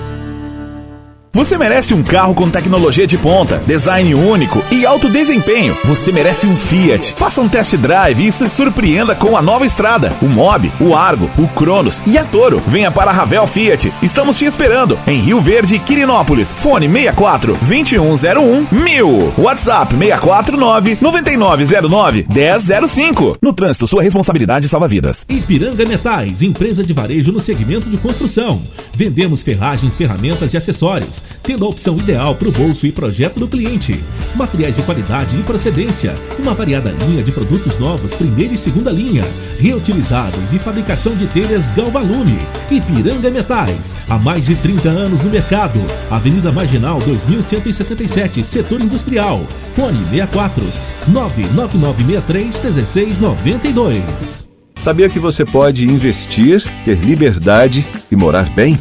[1.33, 5.79] Você merece um carro com tecnologia de ponta, design único e alto desempenho.
[5.85, 7.15] Você merece um Fiat.
[7.17, 11.31] Faça um test drive e se surpreenda com a nova estrada, o Mob, o Argo,
[11.39, 12.61] o Cronos e a Toro.
[12.67, 13.93] Venha para a Ravel Fiat.
[14.03, 16.53] Estamos te esperando em Rio Verde, Quirinópolis.
[16.57, 19.35] Fone 64 2101 1000.
[19.39, 23.39] WhatsApp 649 9909 1005.
[23.41, 25.25] No trânsito, sua responsabilidade salva vidas.
[25.29, 28.61] Ipiranga Metais, empresa de varejo no segmento de construção.
[28.93, 33.49] Vendemos ferragens, ferramentas e acessórios, tendo a opção ideal para o bolso e projeto do
[33.49, 34.03] cliente.
[34.35, 39.25] Materiais de qualidade e procedência, uma variada linha de produtos novos, primeira e segunda linha,
[39.59, 42.39] reutilizados e fabricação de telhas Galvalume.
[42.71, 45.81] Ipiranga Metais, há mais de 30 anos no mercado.
[46.11, 49.41] Avenida Marginal 2167, setor industrial.
[49.75, 50.65] Fone 64
[51.09, 54.49] 99963 1692.
[54.77, 58.81] Sabia que você pode investir, ter liberdade e morar bem?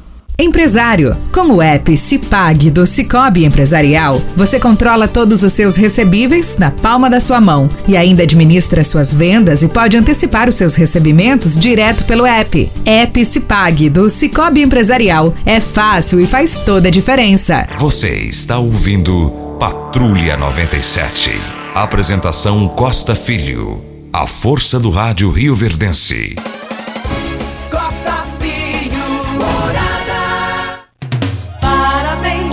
[0.41, 6.71] Empresário, com o app Cipag do Cicobi Empresarial, você controla todos os seus recebíveis na
[6.71, 11.57] palma da sua mão e ainda administra suas vendas e pode antecipar os seus recebimentos
[11.57, 12.71] direto pelo app.
[12.85, 17.67] App Cipag do Cicobi Empresarial é fácil e faz toda a diferença.
[17.77, 21.31] Você está ouvindo Patrulha 97.
[21.75, 23.81] Apresentação Costa Filho.
[24.11, 26.35] A força do rádio Rio Verdense.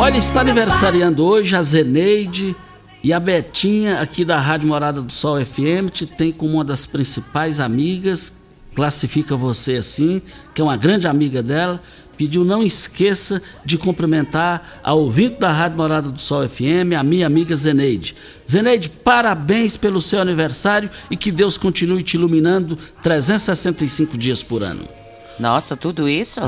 [0.09, 2.57] Olha, está aniversariando hoje a Zeneide
[3.05, 5.91] e a Betinha aqui da Rádio Morada do Sol FM.
[5.93, 8.33] Te tem como uma das principais amigas,
[8.75, 10.23] classifica você assim,
[10.55, 11.79] que é uma grande amiga dela.
[12.17, 17.27] Pediu não esqueça de cumprimentar a ouvinte da Rádio Morada do Sol FM, a minha
[17.27, 18.17] amiga Zeneide.
[18.51, 24.98] Zeneide, parabéns pelo seu aniversário e que Deus continue te iluminando 365 dias por ano.
[25.39, 26.41] Nossa, tudo isso?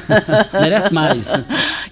[0.52, 1.30] Merece mais.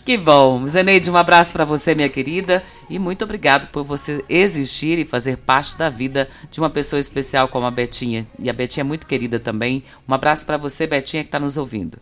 [0.05, 0.67] Que bom.
[0.67, 5.37] Zeneide, um abraço para você, minha querida, e muito obrigado por você existir e fazer
[5.37, 8.27] parte da vida de uma pessoa especial como a Betinha.
[8.39, 9.85] E a Betinha é muito querida também.
[10.09, 11.99] Um abraço para você, Betinha, que está nos ouvindo.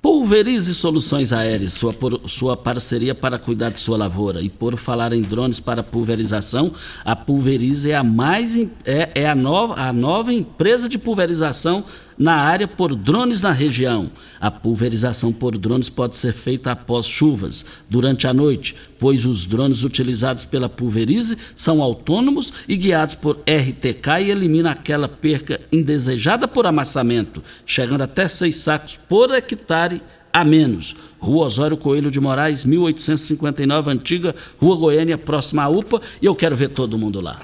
[0.00, 4.40] Pulverize Soluções Aéreas, sua, por- sua parceria para cuidar de sua lavoura.
[4.40, 6.72] E por falar em drones para pulverização,
[7.04, 11.84] a Pulverize é a mais é, é a, nova, a nova empresa de pulverização
[12.18, 14.10] na área por drones na região.
[14.40, 19.84] A pulverização por drones pode ser feita após chuvas, durante a noite, pois os drones
[19.84, 26.66] utilizados pela pulverize são autônomos e guiados por RTK e eliminam aquela perca indesejada por
[26.66, 30.02] amassamento, chegando até seis sacos por hectare
[30.32, 30.94] a menos.
[31.18, 36.56] Rua Osório Coelho de Moraes, 1859, antiga Rua Goiânia, próxima à UPA, e eu quero
[36.56, 37.38] ver todo mundo lá.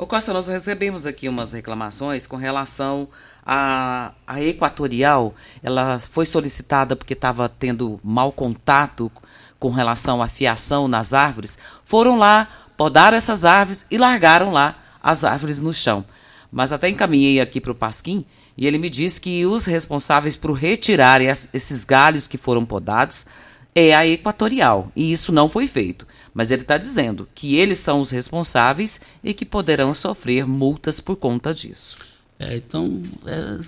[0.00, 3.08] Ô Costa, nós recebemos aqui umas reclamações com relação
[3.44, 5.34] à, Equatorial.
[5.60, 9.10] Ela foi solicitada porque estava tendo mau contato
[9.58, 11.58] com relação à fiação nas árvores.
[11.84, 16.04] Foram lá, podaram essas árvores e largaram lá as árvores no chão.
[16.52, 18.24] Mas até encaminhei aqui para o Pasquim
[18.56, 23.26] e ele me diz que os responsáveis por retirar esses galhos que foram podados
[23.74, 24.92] é a Equatorial.
[24.94, 26.06] E isso não foi feito.
[26.32, 31.16] Mas ele está dizendo que eles são os responsáveis e que poderão sofrer multas por
[31.16, 31.96] conta disso.
[32.38, 33.58] É, então, é,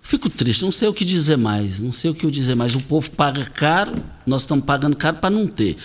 [0.00, 1.78] fico triste, não sei o que dizer mais.
[1.78, 2.74] Não sei o que dizer mais.
[2.74, 3.92] O povo paga caro,
[4.26, 5.76] nós estamos pagando caro para não ter.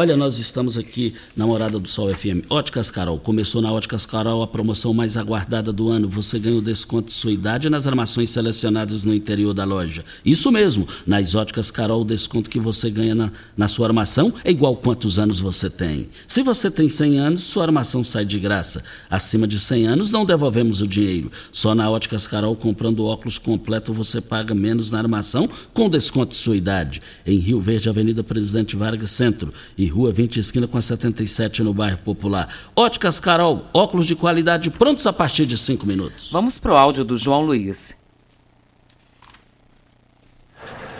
[0.00, 2.46] Olha, nós estamos aqui na Morada do Sol FM.
[2.48, 3.18] Óticas Carol.
[3.18, 6.08] Começou na Óticas Carol a promoção mais aguardada do ano.
[6.08, 10.04] Você ganha o desconto de sua idade nas armações selecionadas no interior da loja.
[10.24, 10.86] Isso mesmo.
[11.04, 15.18] Nas Óticas Carol, o desconto que você ganha na, na sua armação é igual quantos
[15.18, 16.08] anos você tem.
[16.28, 18.84] Se você tem 100 anos, sua armação sai de graça.
[19.10, 21.32] Acima de 100 anos, não devolvemos o dinheiro.
[21.50, 26.36] Só na Óticas Carol, comprando óculos completo, você paga menos na armação com desconto de
[26.36, 27.02] sua idade.
[27.26, 29.52] Em Rio Verde, Avenida Presidente Vargas Centro.
[29.76, 32.48] E Rua 20, esquina com a 77, no bairro Popular.
[32.76, 36.30] Óticas Carol, óculos de qualidade prontos a partir de 5 minutos.
[36.30, 37.96] Vamos pro áudio do João Luiz.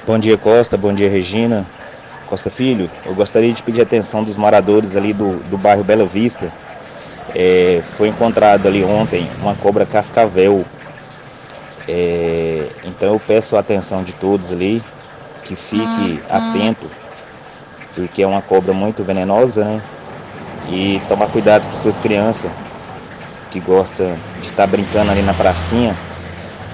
[0.06, 0.76] Bom dia, Costa.
[0.76, 1.66] Bom dia, Regina.
[2.28, 6.52] Costa Filho, eu gostaria de pedir atenção dos moradores ali do, do bairro Bela Vista.
[7.34, 10.64] É, foi encontrado ali ontem uma cobra cascavel.
[11.86, 14.82] É, então eu peço a atenção de todos ali,
[15.44, 16.50] que fique ah, ah.
[16.50, 16.88] atento
[17.98, 19.82] porque é uma cobra muito venenosa, né?
[20.62, 22.52] E tomar cuidado com suas crianças
[23.50, 25.98] que gostam de estar brincando ali na pracinha.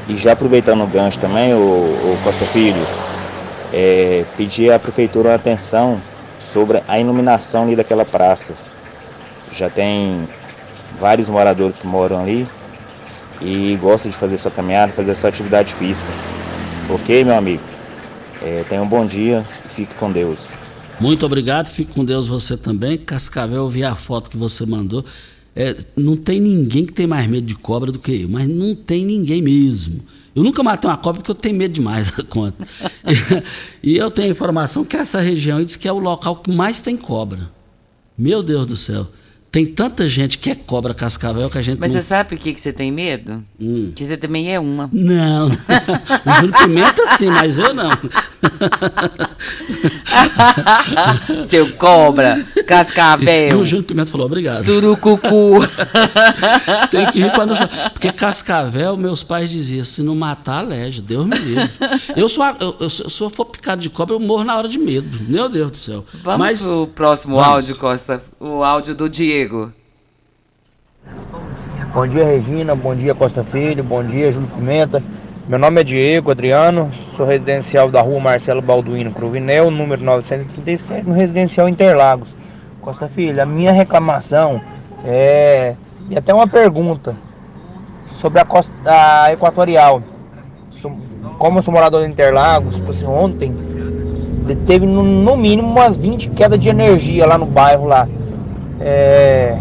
[0.07, 2.87] E já aproveitando o gancho também, o, o Costa Filho,
[3.73, 6.03] é, pedir à prefeitura uma atenção
[6.39, 8.59] sobre a iluminação ali daquela praça.
[9.51, 10.29] Já tem
[10.91, 12.51] vários moradores que moram ali
[13.41, 16.15] e gostam de fazer sua caminhada, fazer sua atividade física.
[16.89, 17.65] Ok, meu amigo?
[18.41, 20.64] É, tenha um bom dia e fique com Deus.
[21.01, 22.97] Muito obrigado, fique com Deus você também.
[22.97, 25.05] Cascavel, eu vi a foto que você mandou.
[25.57, 28.75] É, não tem ninguém que tem mais medo de cobra do que eu, mas não
[28.75, 30.03] tem ninguém mesmo.
[30.35, 32.67] Eu nunca matei uma cobra porque eu tenho medo demais da conta.
[33.83, 36.97] e eu tenho informação que essa região diz que é o local que mais tem
[36.97, 37.51] cobra.
[38.17, 39.09] Meu Deus do céu.
[39.55, 41.79] Tem tanta gente que é cobra cascavel que a gente.
[41.79, 42.01] Mas não...
[42.01, 43.41] você sabe por que, que você tem medo?
[43.61, 43.93] Hum.
[43.95, 44.91] Que você também é uma.
[44.93, 45.47] Não.
[45.47, 47.91] o Júlio Pimenta sim, mas eu não.
[51.47, 53.61] Seu cobra, cascavel.
[53.61, 54.65] o Júlio Pimenta falou obrigado.
[54.65, 55.61] Surucucu.
[56.91, 57.55] tem que ir para não.
[57.93, 61.01] Porque cascavel, meus pais diziam: se não matar, aleja.
[61.01, 61.71] Deus me livre.
[62.17, 64.79] Eu sou, eu, eu, se eu for picado de cobra, eu morro na hora de
[64.79, 65.17] medo.
[65.29, 66.05] Meu Deus do céu.
[66.25, 67.53] Vamos mas, pro próximo vamos.
[67.53, 68.21] áudio, Costa.
[68.41, 69.44] O áudio do Diego.
[71.93, 72.75] Bom dia, Regina.
[72.75, 73.85] Bom dia, Costa Filho.
[73.85, 75.03] Bom dia, Júlio Pimenta.
[75.47, 81.13] Meu nome é Diego Adriano, sou residencial da rua Marcelo Balduino Cruvinel, número 937, no
[81.13, 82.35] residencial Interlagos.
[82.81, 84.63] Costa Filho, a minha reclamação
[85.05, 85.75] é.
[86.09, 87.15] E até uma pergunta
[88.13, 90.03] sobre a costa a equatorial.
[91.39, 93.55] Como eu sou morador de Interlagos, tipo assim, ontem
[94.67, 98.09] teve no mínimo umas 20 quedas de energia lá no bairro lá.
[98.81, 99.59] É,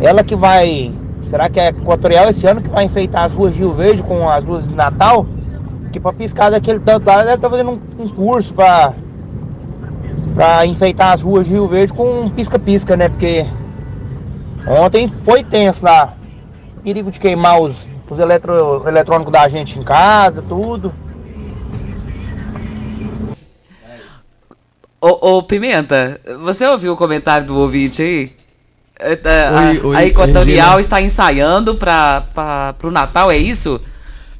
[0.00, 0.92] ela que vai.
[1.24, 4.28] Será que é Equatorial esse ano que vai enfeitar as ruas de Rio Verde com
[4.28, 5.26] as luzes de Natal?
[5.92, 8.92] Que para piscar daquele tanto lá, ela deve estar tá fazendo um, um curso para
[10.34, 13.08] para enfeitar as ruas de Rio Verde com pisca-pisca, né?
[13.08, 13.46] Porque
[14.66, 16.14] ontem foi tenso lá.
[16.82, 20.92] Perigo de queimar os, os eletro, eletrônicos da gente em casa, tudo.
[25.00, 28.30] Ô, ô, Pimenta, você ouviu o comentário do ouvinte aí?
[28.98, 33.80] É, a, oi, oi, a Equatorial está ensaiando para o Natal, é isso?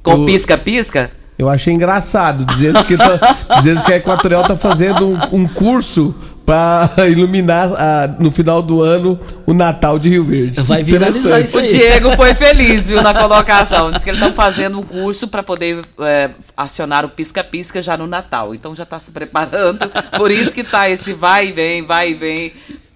[0.02, 1.10] Com pisca-pisca?
[1.38, 5.48] Eu, eu, achei engraçado, dizendo que, tá, dizendo que a Equatorial está fazendo um, um
[5.48, 6.14] curso
[6.50, 10.60] para iluminar a, no final do ano o Natal de Rio Verde.
[10.62, 11.66] Vai viralizar isso aí.
[11.66, 13.92] O Diego foi feliz, viu, na colocação.
[13.92, 18.08] Diz que eles estão fazendo um curso para poder é, acionar o pisca-pisca já no
[18.08, 18.52] Natal.
[18.52, 19.88] Então já está se preparando.
[20.16, 22.52] Por isso que tá esse vai e vem, vai e vem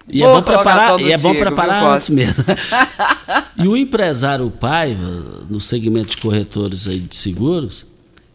[0.09, 2.43] E é bom preparar, e é bom preparar antes mesmo.
[3.57, 7.85] e o empresário Paiva, no segmento de corretores aí de seguros,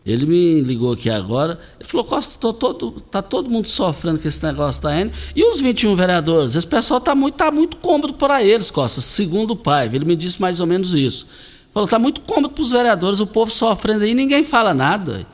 [0.04, 4.26] ele me ligou aqui agora, ele falou, Costa, tô todo, tá todo mundo sofrendo com
[4.26, 5.12] esse negócio da N.
[5.36, 6.54] E os 21 vereadores?
[6.54, 9.96] Esse pessoal tá muito, tá muito cômodo para eles, Costa, segundo o Paiva.
[9.96, 11.26] Ele me disse mais ou menos isso.
[11.72, 15.26] Falou, tá muito cômodo para os vereadores, o povo sofrendo aí, ninguém fala nada.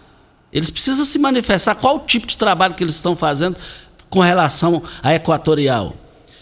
[0.52, 3.56] Eles precisam se manifestar qual o tipo de trabalho que eles estão fazendo
[4.10, 5.94] com relação à equatorial.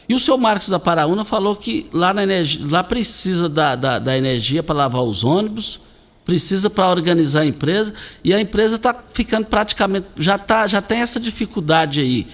[0.09, 3.99] E o seu Marcos da Paraúna falou que lá, na energia, lá precisa da, da,
[3.99, 5.81] da energia para lavar os ônibus,
[6.25, 11.01] precisa para organizar a empresa, e a empresa está ficando praticamente, já, tá, já tem
[11.01, 12.27] essa dificuldade aí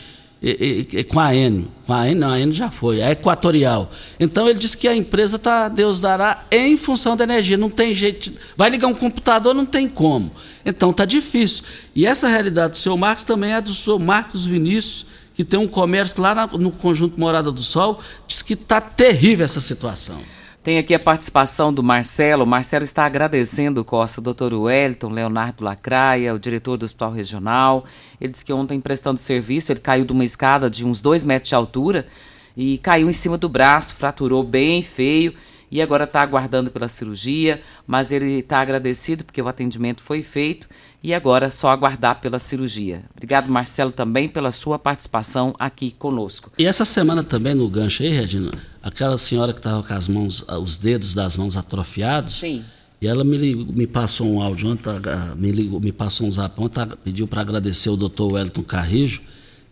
[0.42, 1.68] e, e, com a Enio.
[1.86, 3.90] Com a Enio, não, a já foi, a Equatorial.
[4.18, 7.58] Então ele disse que a empresa está, Deus dará, em função da energia.
[7.58, 8.32] Não tem jeito.
[8.56, 10.32] Vai ligar um computador, não tem como.
[10.64, 11.64] Então está difícil.
[11.94, 15.68] E essa realidade do seu Marcos também é do seu Marcos Vinícius, que tem um
[15.68, 20.20] comércio lá no conjunto Morada do Sol, diz que está terrível essa situação.
[20.62, 22.44] Tem aqui a participação do Marcelo.
[22.44, 27.86] O Marcelo está agradecendo, Costa, doutor Wellington, Leonardo Lacraia, o diretor do Hospital Regional.
[28.20, 31.48] Ele disse que ontem, prestando serviço, ele caiu de uma escada de uns dois metros
[31.48, 32.06] de altura
[32.54, 35.34] e caiu em cima do braço, fraturou bem feio
[35.70, 40.68] e agora está aguardando pela cirurgia, mas ele está agradecido porque o atendimento foi feito
[41.02, 43.04] e agora só aguardar pela cirurgia.
[43.14, 46.50] Obrigado, Marcelo, também pela sua participação aqui conosco.
[46.58, 48.50] E essa semana também no gancho aí, Regina,
[48.82, 52.40] aquela senhora que estava com as mãos, os dedos das mãos atrofiados.
[52.40, 52.64] Sim.
[53.00, 54.90] E ela me, ligou, me passou um áudio ontem,
[55.36, 59.22] me, ligou, me passou um zap ontem, pediu para agradecer o doutor Wellington Carrijo,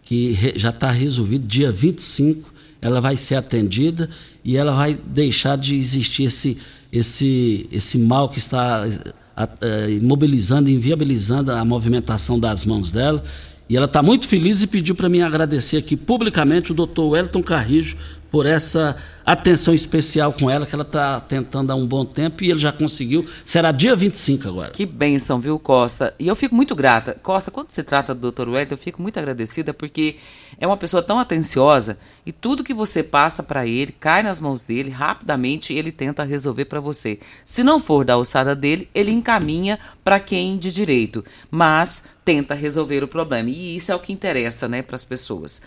[0.03, 4.09] que re, já está resolvido, dia 25 ela vai ser atendida
[4.45, 6.59] e ela vai deixar de existir esse,
[6.93, 8.85] esse, esse mal que está
[10.01, 13.23] imobilizando, inviabilizando a movimentação das mãos dela.
[13.69, 17.43] E ela está muito feliz e pediu para mim agradecer aqui publicamente o doutor Wellington
[17.43, 17.97] Carrijo
[18.31, 22.51] por essa atenção especial com ela, que ela está tentando há um bom tempo e
[22.51, 23.29] ele já conseguiu.
[23.45, 24.71] Será dia 25 agora.
[24.71, 26.15] Que bênção, viu, Costa?
[26.19, 27.15] E eu fico muito grata.
[27.23, 28.49] Costa, quando se trata do Dr.
[28.49, 30.17] Wellington, eu fico muito agradecida porque
[30.59, 34.63] é uma pessoa tão atenciosa e tudo que você passa para ele cai nas mãos
[34.63, 37.19] dele, rapidamente ele tenta resolver para você.
[37.45, 43.05] Se não for da alçada dele, ele encaminha para quem de direito, mas tenta resolver
[43.05, 43.51] o problema.
[43.51, 45.63] E isso é o que interessa, né, para as pessoas.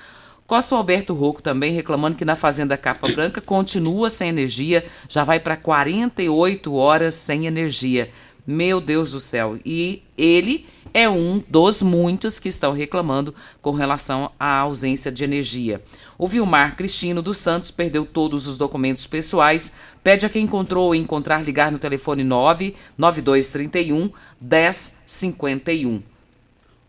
[0.52, 5.40] Costa Alberto Rocco também reclamando que na Fazenda Capa Branca continua sem energia, já vai
[5.40, 8.12] para 48 horas sem energia.
[8.46, 9.58] Meu Deus do céu.
[9.64, 15.82] E ele é um dos muitos que estão reclamando com relação à ausência de energia.
[16.18, 20.96] O Vilmar Cristino dos Santos perdeu todos os documentos pessoais, pede a quem encontrou ou
[20.96, 26.11] encontrar ligar no telefone 99231 1051.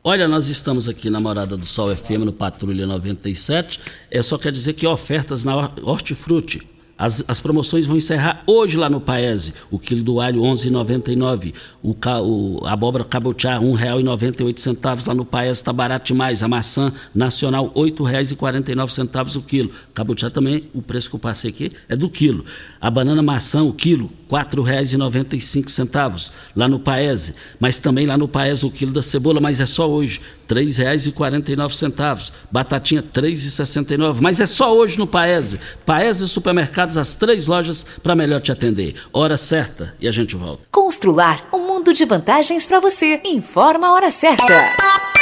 [0.05, 3.79] Olha, nós estamos aqui na Morada do Sol FM, no Patrulha 97.
[4.11, 8.89] É só quer dizer que ofertas na Hortifruti as, as promoções vão encerrar hoje lá
[8.89, 9.55] no Paese.
[9.71, 11.55] O quilo do alho, R$ 11,99.
[11.83, 15.61] O, o a abóbora cabotiá, R$ 1,98 lá no Paese.
[15.61, 16.43] Está barato demais.
[16.43, 19.71] A maçã nacional, R$ 8,49 o quilo.
[19.95, 22.45] Cabotiá também, o preço que eu passei aqui é do quilo.
[22.81, 27.35] A banana maçã, o quilo, R$ 4,95 lá no Paese.
[27.59, 30.21] Mas também lá no Paese o quilo da cebola, mas é só hoje,
[30.53, 32.33] R$ 3,49.
[32.51, 34.19] Batatinha, R$ 3,69.
[34.21, 35.59] Mas é só hoje no Paese.
[35.85, 38.95] Paese Supermercados as três lojas para melhor te atender.
[39.13, 40.65] Hora certa e a gente volta.
[40.71, 43.21] Constrular um mundo de vantagens para você.
[43.25, 45.22] Informa a hora certa.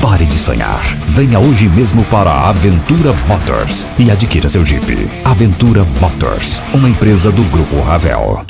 [0.00, 0.80] Pare de sonhar.
[1.06, 5.06] Venha hoje mesmo para a Aventura Motors e adquira seu Jeep.
[5.24, 8.42] Aventura Motors, uma empresa do Grupo Ravel.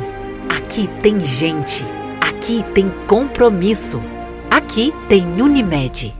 [0.49, 1.87] Aqui tem gente.
[2.20, 4.01] Aqui tem compromisso.
[4.51, 6.20] Aqui tem Unimed.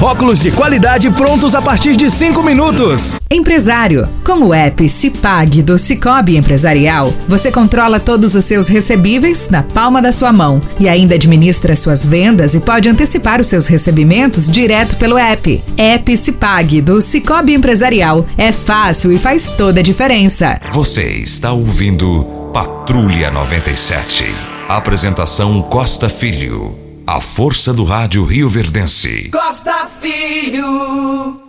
[0.00, 3.16] óculos de qualidade prontos a partir de 5 minutos.
[3.30, 9.62] Empresário, com o app Cipag do Cicobi Empresarial, você controla todos os seus recebíveis na
[9.62, 14.50] palma da sua mão e ainda administra suas vendas e pode antecipar os seus recebimentos
[14.50, 15.62] direto pelo app.
[15.76, 20.60] App Cipag do Cicobi Empresarial é fácil e faz toda a diferença.
[20.72, 24.24] Você está ouvindo Patrulha 97.
[24.68, 26.79] Apresentação Costa Filho.
[27.10, 29.30] A força do rádio Rio Verdense.
[29.30, 31.42] Costa Filho.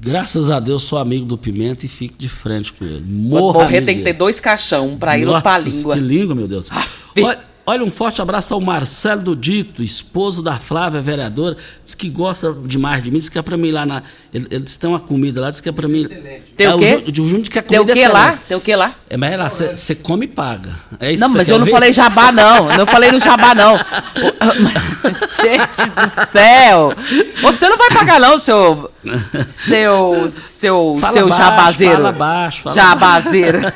[0.00, 3.04] Graças a Deus sou amigo do Pimenta e fico de frente com ele.
[3.06, 5.94] Quando Morra morrer amigo tem que ter dois caixão, um pra ir outro pra língua.
[5.94, 6.66] Que língua, meu Deus.
[7.16, 7.38] Olha,
[7.68, 11.56] olha, um forte abraço ao Marcelo do Dito, esposo da Flávia, vereadora.
[11.84, 14.02] Diz que gosta demais de mim, diz que é pra mim ir lá na.
[14.32, 16.06] Ele, ele disse que tem uma comida lá, diz que é pra mim.
[16.56, 17.04] Tem É, o quê?
[17.06, 18.20] Ju- O Júnior diz que a Tem o comida quê é lá?
[18.24, 18.42] excelente.
[18.48, 18.94] Tem o quê lá?
[19.10, 20.70] É, mas lá, você come e paga.
[21.00, 21.72] É isso Não, que você mas quer eu não ouvir?
[21.72, 22.70] falei jabá, não.
[22.70, 23.78] Eu não falei no jabá, não.
[25.40, 26.92] Gente do céu!
[27.42, 28.90] Você não vai pagar, não, seu.
[29.44, 30.28] Seu.
[30.28, 30.96] Seu.
[31.00, 31.94] Fala seu baixo, jabazeiro.
[31.94, 33.58] fala baixo, fala jabazeiro.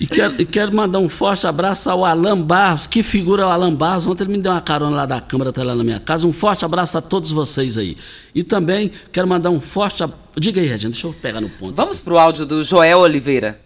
[0.00, 2.86] E quero, quero mandar um forte abraço ao Alan Barros.
[2.86, 4.06] Que figura é o Alan Barros?
[4.06, 6.26] Ontem ele me deu uma carona lá da Câmara, até lá na minha casa.
[6.26, 7.96] Um forte abraço a todos vocês aí.
[8.34, 10.22] E também quero mandar um forte abraço.
[10.36, 11.74] Diga aí, Regina, deixa eu pegar no ponto.
[11.74, 13.58] Vamos pro áudio do Joel Oliveira.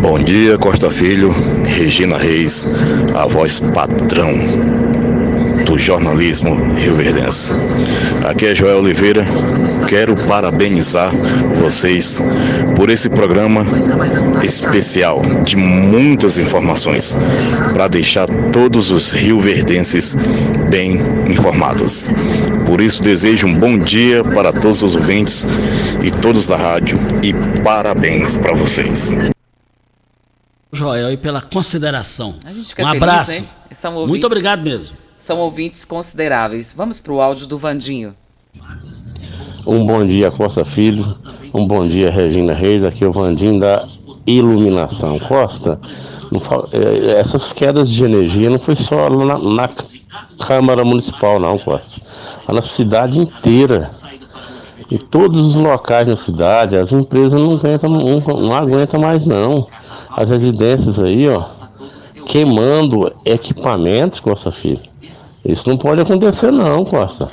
[0.00, 1.30] Bom dia, Costa Filho,
[1.64, 2.82] Regina Reis,
[3.14, 4.30] a voz patrão
[5.66, 7.50] do jornalismo rio-verdense.
[8.26, 9.24] Aqui é Joel Oliveira.
[9.88, 11.12] Quero parabenizar
[11.60, 12.20] vocês
[12.76, 13.64] por esse programa
[14.42, 17.16] especial de muitas informações
[17.72, 20.14] para deixar todos os rio-verdenses
[20.70, 22.08] bem informados.
[22.66, 25.46] Por isso desejo um bom dia para todos os ouvintes
[26.02, 27.32] e todos da rádio e
[27.62, 29.10] parabéns para vocês.
[30.74, 32.36] Joel, e pela consideração.
[32.46, 33.32] A gente fica um feliz, abraço.
[33.32, 33.44] né?
[33.74, 34.96] São ouvintes- Muito obrigado mesmo.
[35.22, 36.74] São ouvintes consideráveis.
[36.76, 38.12] Vamos pro áudio do Vandinho.
[39.64, 41.16] Um bom dia, Costa Filho.
[41.54, 42.82] Um bom dia, Regina Reis.
[42.82, 43.86] Aqui é o Vandim da
[44.26, 45.20] Iluminação.
[45.20, 45.80] Costa,
[46.32, 49.70] não fa- eh, essas quedas de energia não foi só na, na
[50.44, 52.02] Câmara Municipal, não, Costa.
[52.48, 53.92] Na cidade inteira.
[54.90, 59.68] Em todos os locais na cidade, as empresas não aguentam, não, não aguentam mais, não.
[60.10, 61.44] As residências aí, ó,
[62.26, 64.90] queimando equipamentos, Costa Filho.
[65.44, 67.30] Isso não pode acontecer, não, Costa.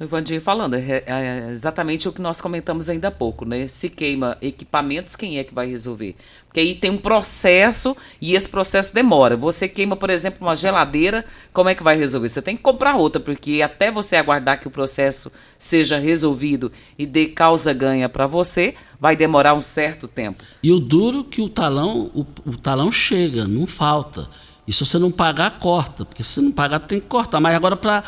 [0.00, 3.66] O Vandinho falando, é, é- é exatamente o que nós comentamos ainda há pouco, né?
[3.66, 6.14] Se queima equipamentos, quem é que vai resolver?
[6.46, 9.36] Porque aí tem um processo e esse processo demora.
[9.36, 12.28] Você queima, por exemplo, uma geladeira, como é que vai resolver?
[12.28, 17.04] Você tem que comprar outra, porque até você aguardar que o processo seja resolvido e
[17.04, 20.44] dê causa ganha para você, vai demorar um certo tempo.
[20.62, 24.28] E o duro que o talão, o, o talão chega, não falta.
[24.68, 26.04] E se você não pagar, corta.
[26.04, 27.40] Porque se não pagar, tem que cortar.
[27.40, 28.04] Mas agora para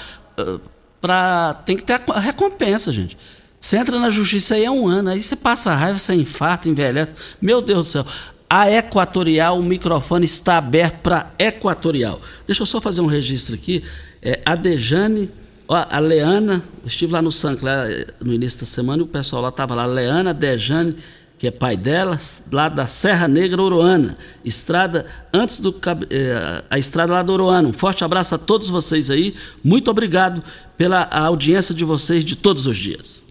[1.01, 3.17] para tem que ter a co- a recompensa, gente.
[3.61, 7.13] Você entra na justiça aí é um ano, aí você passa raiva, você infarta, envelhece.
[7.41, 8.07] Meu Deus do céu.
[8.49, 12.21] A Equatorial, o microfone está aberto para Equatorial.
[12.47, 13.83] Deixa eu só fazer um registro aqui.
[14.23, 15.31] É, a Dejane,
[15.69, 19.41] ó, a Leana, estive lá no Sancler eh, no início da semana e o pessoal
[19.43, 19.87] lá estava lá.
[19.87, 20.97] Leana, Dejane,
[21.41, 22.18] que é pai dela,
[22.53, 24.14] lá da Serra Negra Oroana.
[24.45, 25.74] Estrada, antes do.
[26.11, 27.66] eh, a estrada lá do Oroana.
[27.66, 29.34] Um forte abraço a todos vocês aí.
[29.64, 30.45] Muito obrigado
[30.76, 33.24] pela audiência de vocês de todos os dias.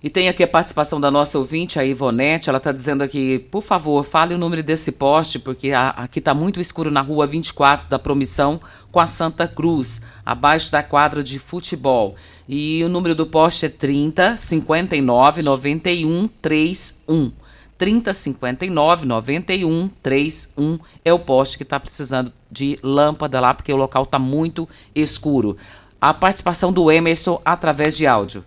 [0.00, 2.48] E tem aqui a participação da nossa ouvinte, a Ivonete.
[2.48, 6.32] Ela está dizendo aqui, por favor, fale o número desse poste, porque a- aqui está
[6.32, 8.60] muito escuro na rua 24 da Promissão
[8.92, 12.14] com a Santa Cruz, abaixo da quadra de futebol.
[12.48, 17.32] E o número do poste é 30 59 91 31.
[17.78, 23.76] 30 59 91 31 é o poste que está precisando de lâmpada lá, porque o
[23.76, 25.56] local está muito escuro.
[26.00, 28.44] A participação do Emerson através de áudio.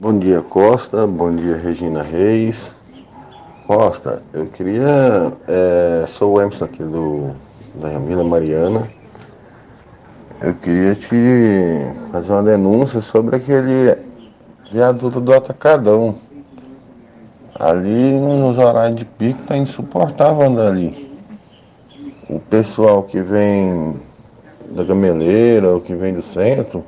[0.00, 1.06] Bom dia, Costa.
[1.06, 2.74] Bom dia, Regina Reis.
[3.66, 5.32] Costa, eu queria.
[5.46, 7.34] É, sou o Emerson aqui do,
[7.74, 8.90] da Vila Mariana.
[10.42, 11.16] Eu queria te
[12.12, 13.96] fazer uma denúncia sobre aquele
[14.74, 16.16] viaduto do Atacadão.
[17.54, 21.14] Ali nos horários de pico tá insuportável andar ali.
[22.28, 24.00] O pessoal que vem
[24.70, 26.84] da gameleira ou que vem do centro,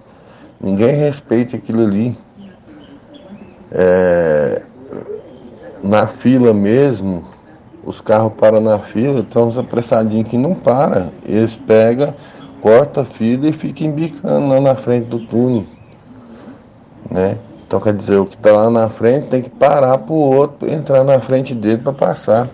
[0.60, 2.18] ninguém respeita aquilo ali.
[3.70, 4.62] É,
[5.80, 7.24] na fila mesmo,
[7.84, 11.12] os carros param na fila, estão apressadinhos que não para.
[11.24, 12.12] Eles pegam,
[12.60, 15.64] corta a fila e ficam embicando lá na frente do túnel.
[17.08, 17.38] Né?
[17.66, 20.70] Então quer dizer, o que está lá na frente tem que parar para o outro
[20.70, 22.48] entrar na frente dele para passar.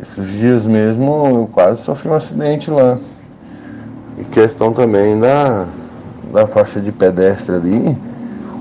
[0.00, 2.98] Esses dias mesmo eu quase sofri um acidente lá.
[4.16, 5.68] E questão também da,
[6.32, 7.98] da faixa de pedestre ali,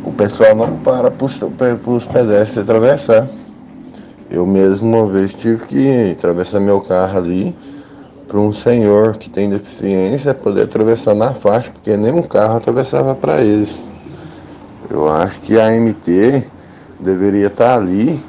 [0.03, 3.27] o pessoal não para para os pedestres atravessar.
[4.29, 7.55] Eu mesmo uma vez tive que atravessar meu carro ali
[8.27, 13.41] para um senhor que tem deficiência poder atravessar na faixa, porque nenhum carro atravessava para
[13.41, 13.88] eles.
[14.89, 16.45] Eu acho que a MT
[16.99, 18.19] deveria estar ali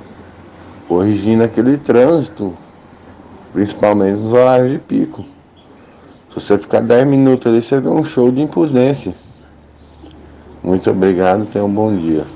[0.86, 2.56] corrigindo aquele trânsito,
[3.52, 5.24] principalmente nos horários de pico.
[6.28, 9.14] Se você ficar 10 minutos ali, você vê um show de imprudência.
[10.62, 12.26] Muito obrigado, tenha um bom dia.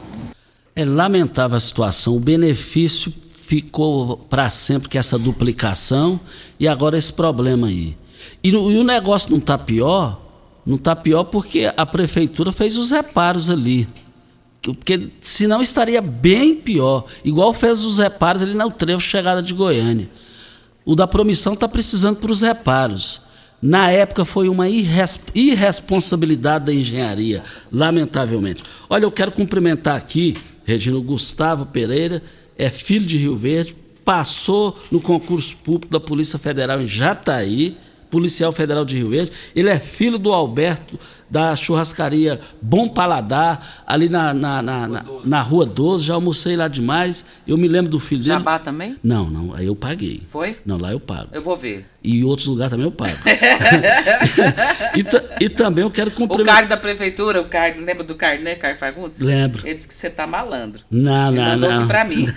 [0.75, 2.17] É lamentável a situação.
[2.17, 6.19] O benefício ficou para sempre com essa duplicação
[6.59, 7.97] e agora esse problema aí.
[8.43, 10.21] E, e o negócio não está pior,
[10.65, 13.87] não está pior porque a prefeitura fez os reparos ali.
[14.73, 17.05] Porque senão estaria bem pior.
[17.25, 20.09] Igual fez os reparos ali no trevo chegada de Goiânia.
[20.85, 23.21] O da promissão está precisando para os reparos.
[23.61, 27.43] Na época foi uma irresponsabilidade da engenharia,
[27.73, 28.63] lamentavelmente.
[28.91, 30.35] Olha, eu quero cumprimentar aqui,
[30.65, 32.23] Regino Gustavo Pereira,
[32.59, 37.77] é filho de Rio Verde, passou no concurso público da Polícia Federal em Jataí,
[38.15, 39.33] policial federal de Rio Verde.
[39.57, 40.97] Ele é filho do Alberto
[41.29, 46.07] da churrascaria Bom Paladar, ali na, na, na, na, na Rua 12.
[46.07, 47.25] Já almocei lá demais.
[47.45, 48.35] Eu me lembro do filho dele.
[48.35, 48.97] Jabá também?
[49.03, 49.53] Não, não.
[49.53, 50.23] Aí eu paguei.
[50.29, 50.57] Foi?
[50.65, 51.31] Não, lá eu pago.
[51.33, 51.87] Eu vou ver.
[52.05, 53.17] E em outros lugares também eu pago.
[54.95, 56.55] e, e, também eu quero cumprimentar.
[56.55, 59.21] O cargo da prefeitura, o cargo, lembra do cargo, né, Caio Fagundes?
[59.21, 59.67] Lembro.
[59.67, 60.83] Ele disse que você tá malandro.
[60.91, 61.89] Não, Ele não, não.
[61.89, 62.27] Pra mim.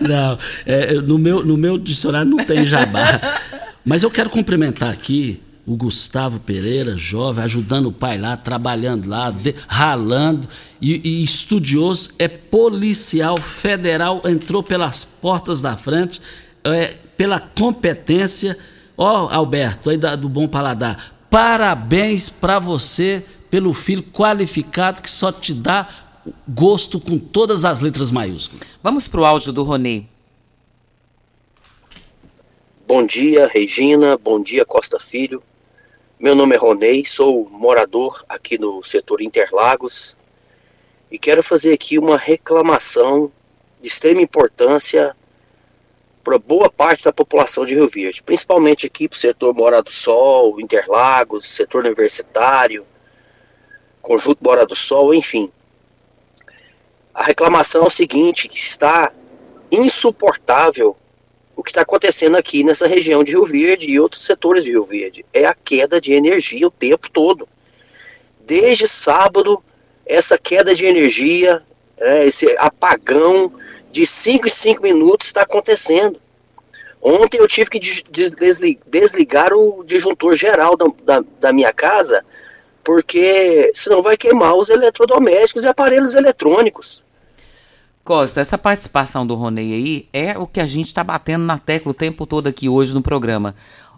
[0.00, 0.38] não, não.
[0.66, 3.20] É, no, meu, no meu dicionário não tem jabá.
[3.84, 9.30] Mas eu quero cumprimentar aqui o Gustavo Pereira, jovem, ajudando o pai lá, trabalhando lá,
[9.30, 10.48] de, ralando,
[10.80, 16.20] e, e, estudioso, é policial federal, entrou pelas portas da frente,
[16.64, 18.56] é, pela competência.
[18.96, 25.10] Ó, oh, Alberto, aí da, do Bom Paladar, parabéns para você pelo filho qualificado que
[25.10, 25.86] só te dá
[26.48, 28.78] gosto com todas as letras maiúsculas.
[28.82, 30.08] Vamos pro áudio do Ronei.
[32.86, 34.16] Bom dia, Regina.
[34.16, 35.42] Bom dia, Costa Filho.
[36.18, 40.16] Meu nome é Ronei, sou morador aqui no setor Interlagos
[41.10, 43.30] e quero fazer aqui uma reclamação
[43.82, 45.14] de extrema importância
[46.26, 49.92] para boa parte da população de Rio Verde, principalmente aqui para o setor Morada do
[49.92, 52.84] Sol, Interlagos, setor universitário,
[54.02, 55.52] Conjunto Morada do Sol, enfim.
[57.14, 59.12] A reclamação é o seguinte, que está
[59.70, 60.96] insuportável
[61.54, 64.84] o que está acontecendo aqui nessa região de Rio Verde e outros setores de Rio
[64.84, 65.24] Verde.
[65.32, 67.48] É a queda de energia o tempo todo.
[68.40, 69.62] Desde sábado,
[70.04, 71.62] essa queda de energia,
[71.98, 73.52] é, esse apagão
[73.96, 76.20] de 5 em 5 minutos está acontecendo.
[77.00, 77.80] Ontem eu tive que
[78.90, 82.22] desligar o disjuntor geral da, da, da minha casa,
[82.84, 87.02] porque senão vai queimar os eletrodomésticos e aparelhos eletrônicos.
[88.04, 91.92] Costa, essa participação do Ronei aí é o que a gente está batendo na tecla
[91.92, 93.54] o tempo todo aqui hoje no programa.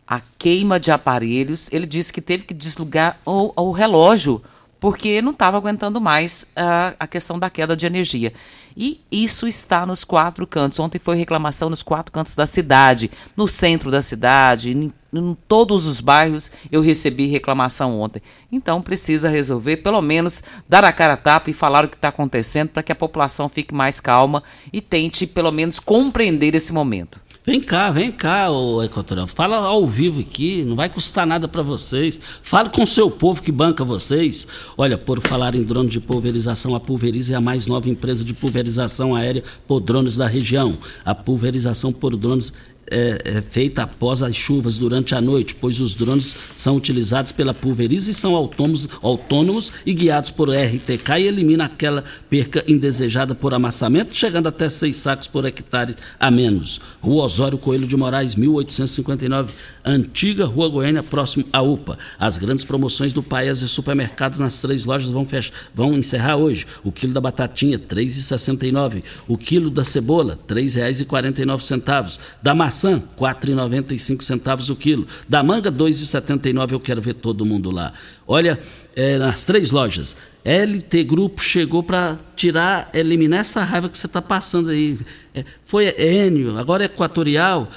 [0.07, 4.41] A queima de aparelhos, ele disse que teve que desligar o, o relógio
[4.81, 8.33] porque não estava aguentando mais a, a questão da queda de energia.
[8.77, 10.79] E isso está nos quatro cantos.
[10.79, 15.85] Ontem foi reclamação nos quatro cantos da cidade, no centro da cidade, em, em todos
[15.85, 18.23] os bairros eu recebi reclamação ontem.
[18.53, 22.09] Então precisa resolver, pelo menos dar a cara a tapa e falar o que está
[22.09, 27.21] acontecendo para que a população fique mais calma e tente pelo menos compreender esse momento.
[27.49, 29.27] Vem cá, vem cá, ô Equatorial.
[29.27, 32.21] Fala ao vivo aqui, não vai custar nada para vocês.
[32.43, 34.47] Fale com o seu povo que banca vocês.
[34.77, 38.35] Olha, por falar em drone de pulverização, a Pulverize é a mais nova empresa de
[38.35, 40.77] pulverização aérea por drones da região.
[41.03, 42.53] A pulverização por drones
[42.91, 47.55] é, é, feita após as chuvas durante a noite, pois os drones são utilizados pela
[47.55, 53.55] pulveriza e são autônomos, autônomos e guiados por RTK e elimina aquela perca indesejada por
[53.55, 56.81] amassamento, chegando até seis sacos por hectare a menos.
[57.01, 59.53] Rua Osório Coelho de Moraes, 1859,
[59.85, 61.99] antiga Rua Goiânia, próximo à UPA.
[62.19, 66.67] As grandes promoções do Paes e supermercados nas três lojas vão, fechar, vão encerrar hoje.
[66.85, 69.03] O quilo da batatinha, R$ 3,69.
[69.27, 72.19] O quilo da cebola, R$ 3,49.
[72.43, 75.07] Da maçã, R$ 4,95 o quilo.
[75.29, 76.73] Da manga, R$ 2,79.
[76.73, 77.93] Eu quero ver todo mundo lá.
[78.27, 78.59] Olha,
[78.95, 80.17] é, nas três lojas.
[80.45, 84.99] LT Grupo chegou para tirar, eliminar essa raiva que você está passando aí.
[85.35, 87.69] É, foi Enio, agora é Equatorial.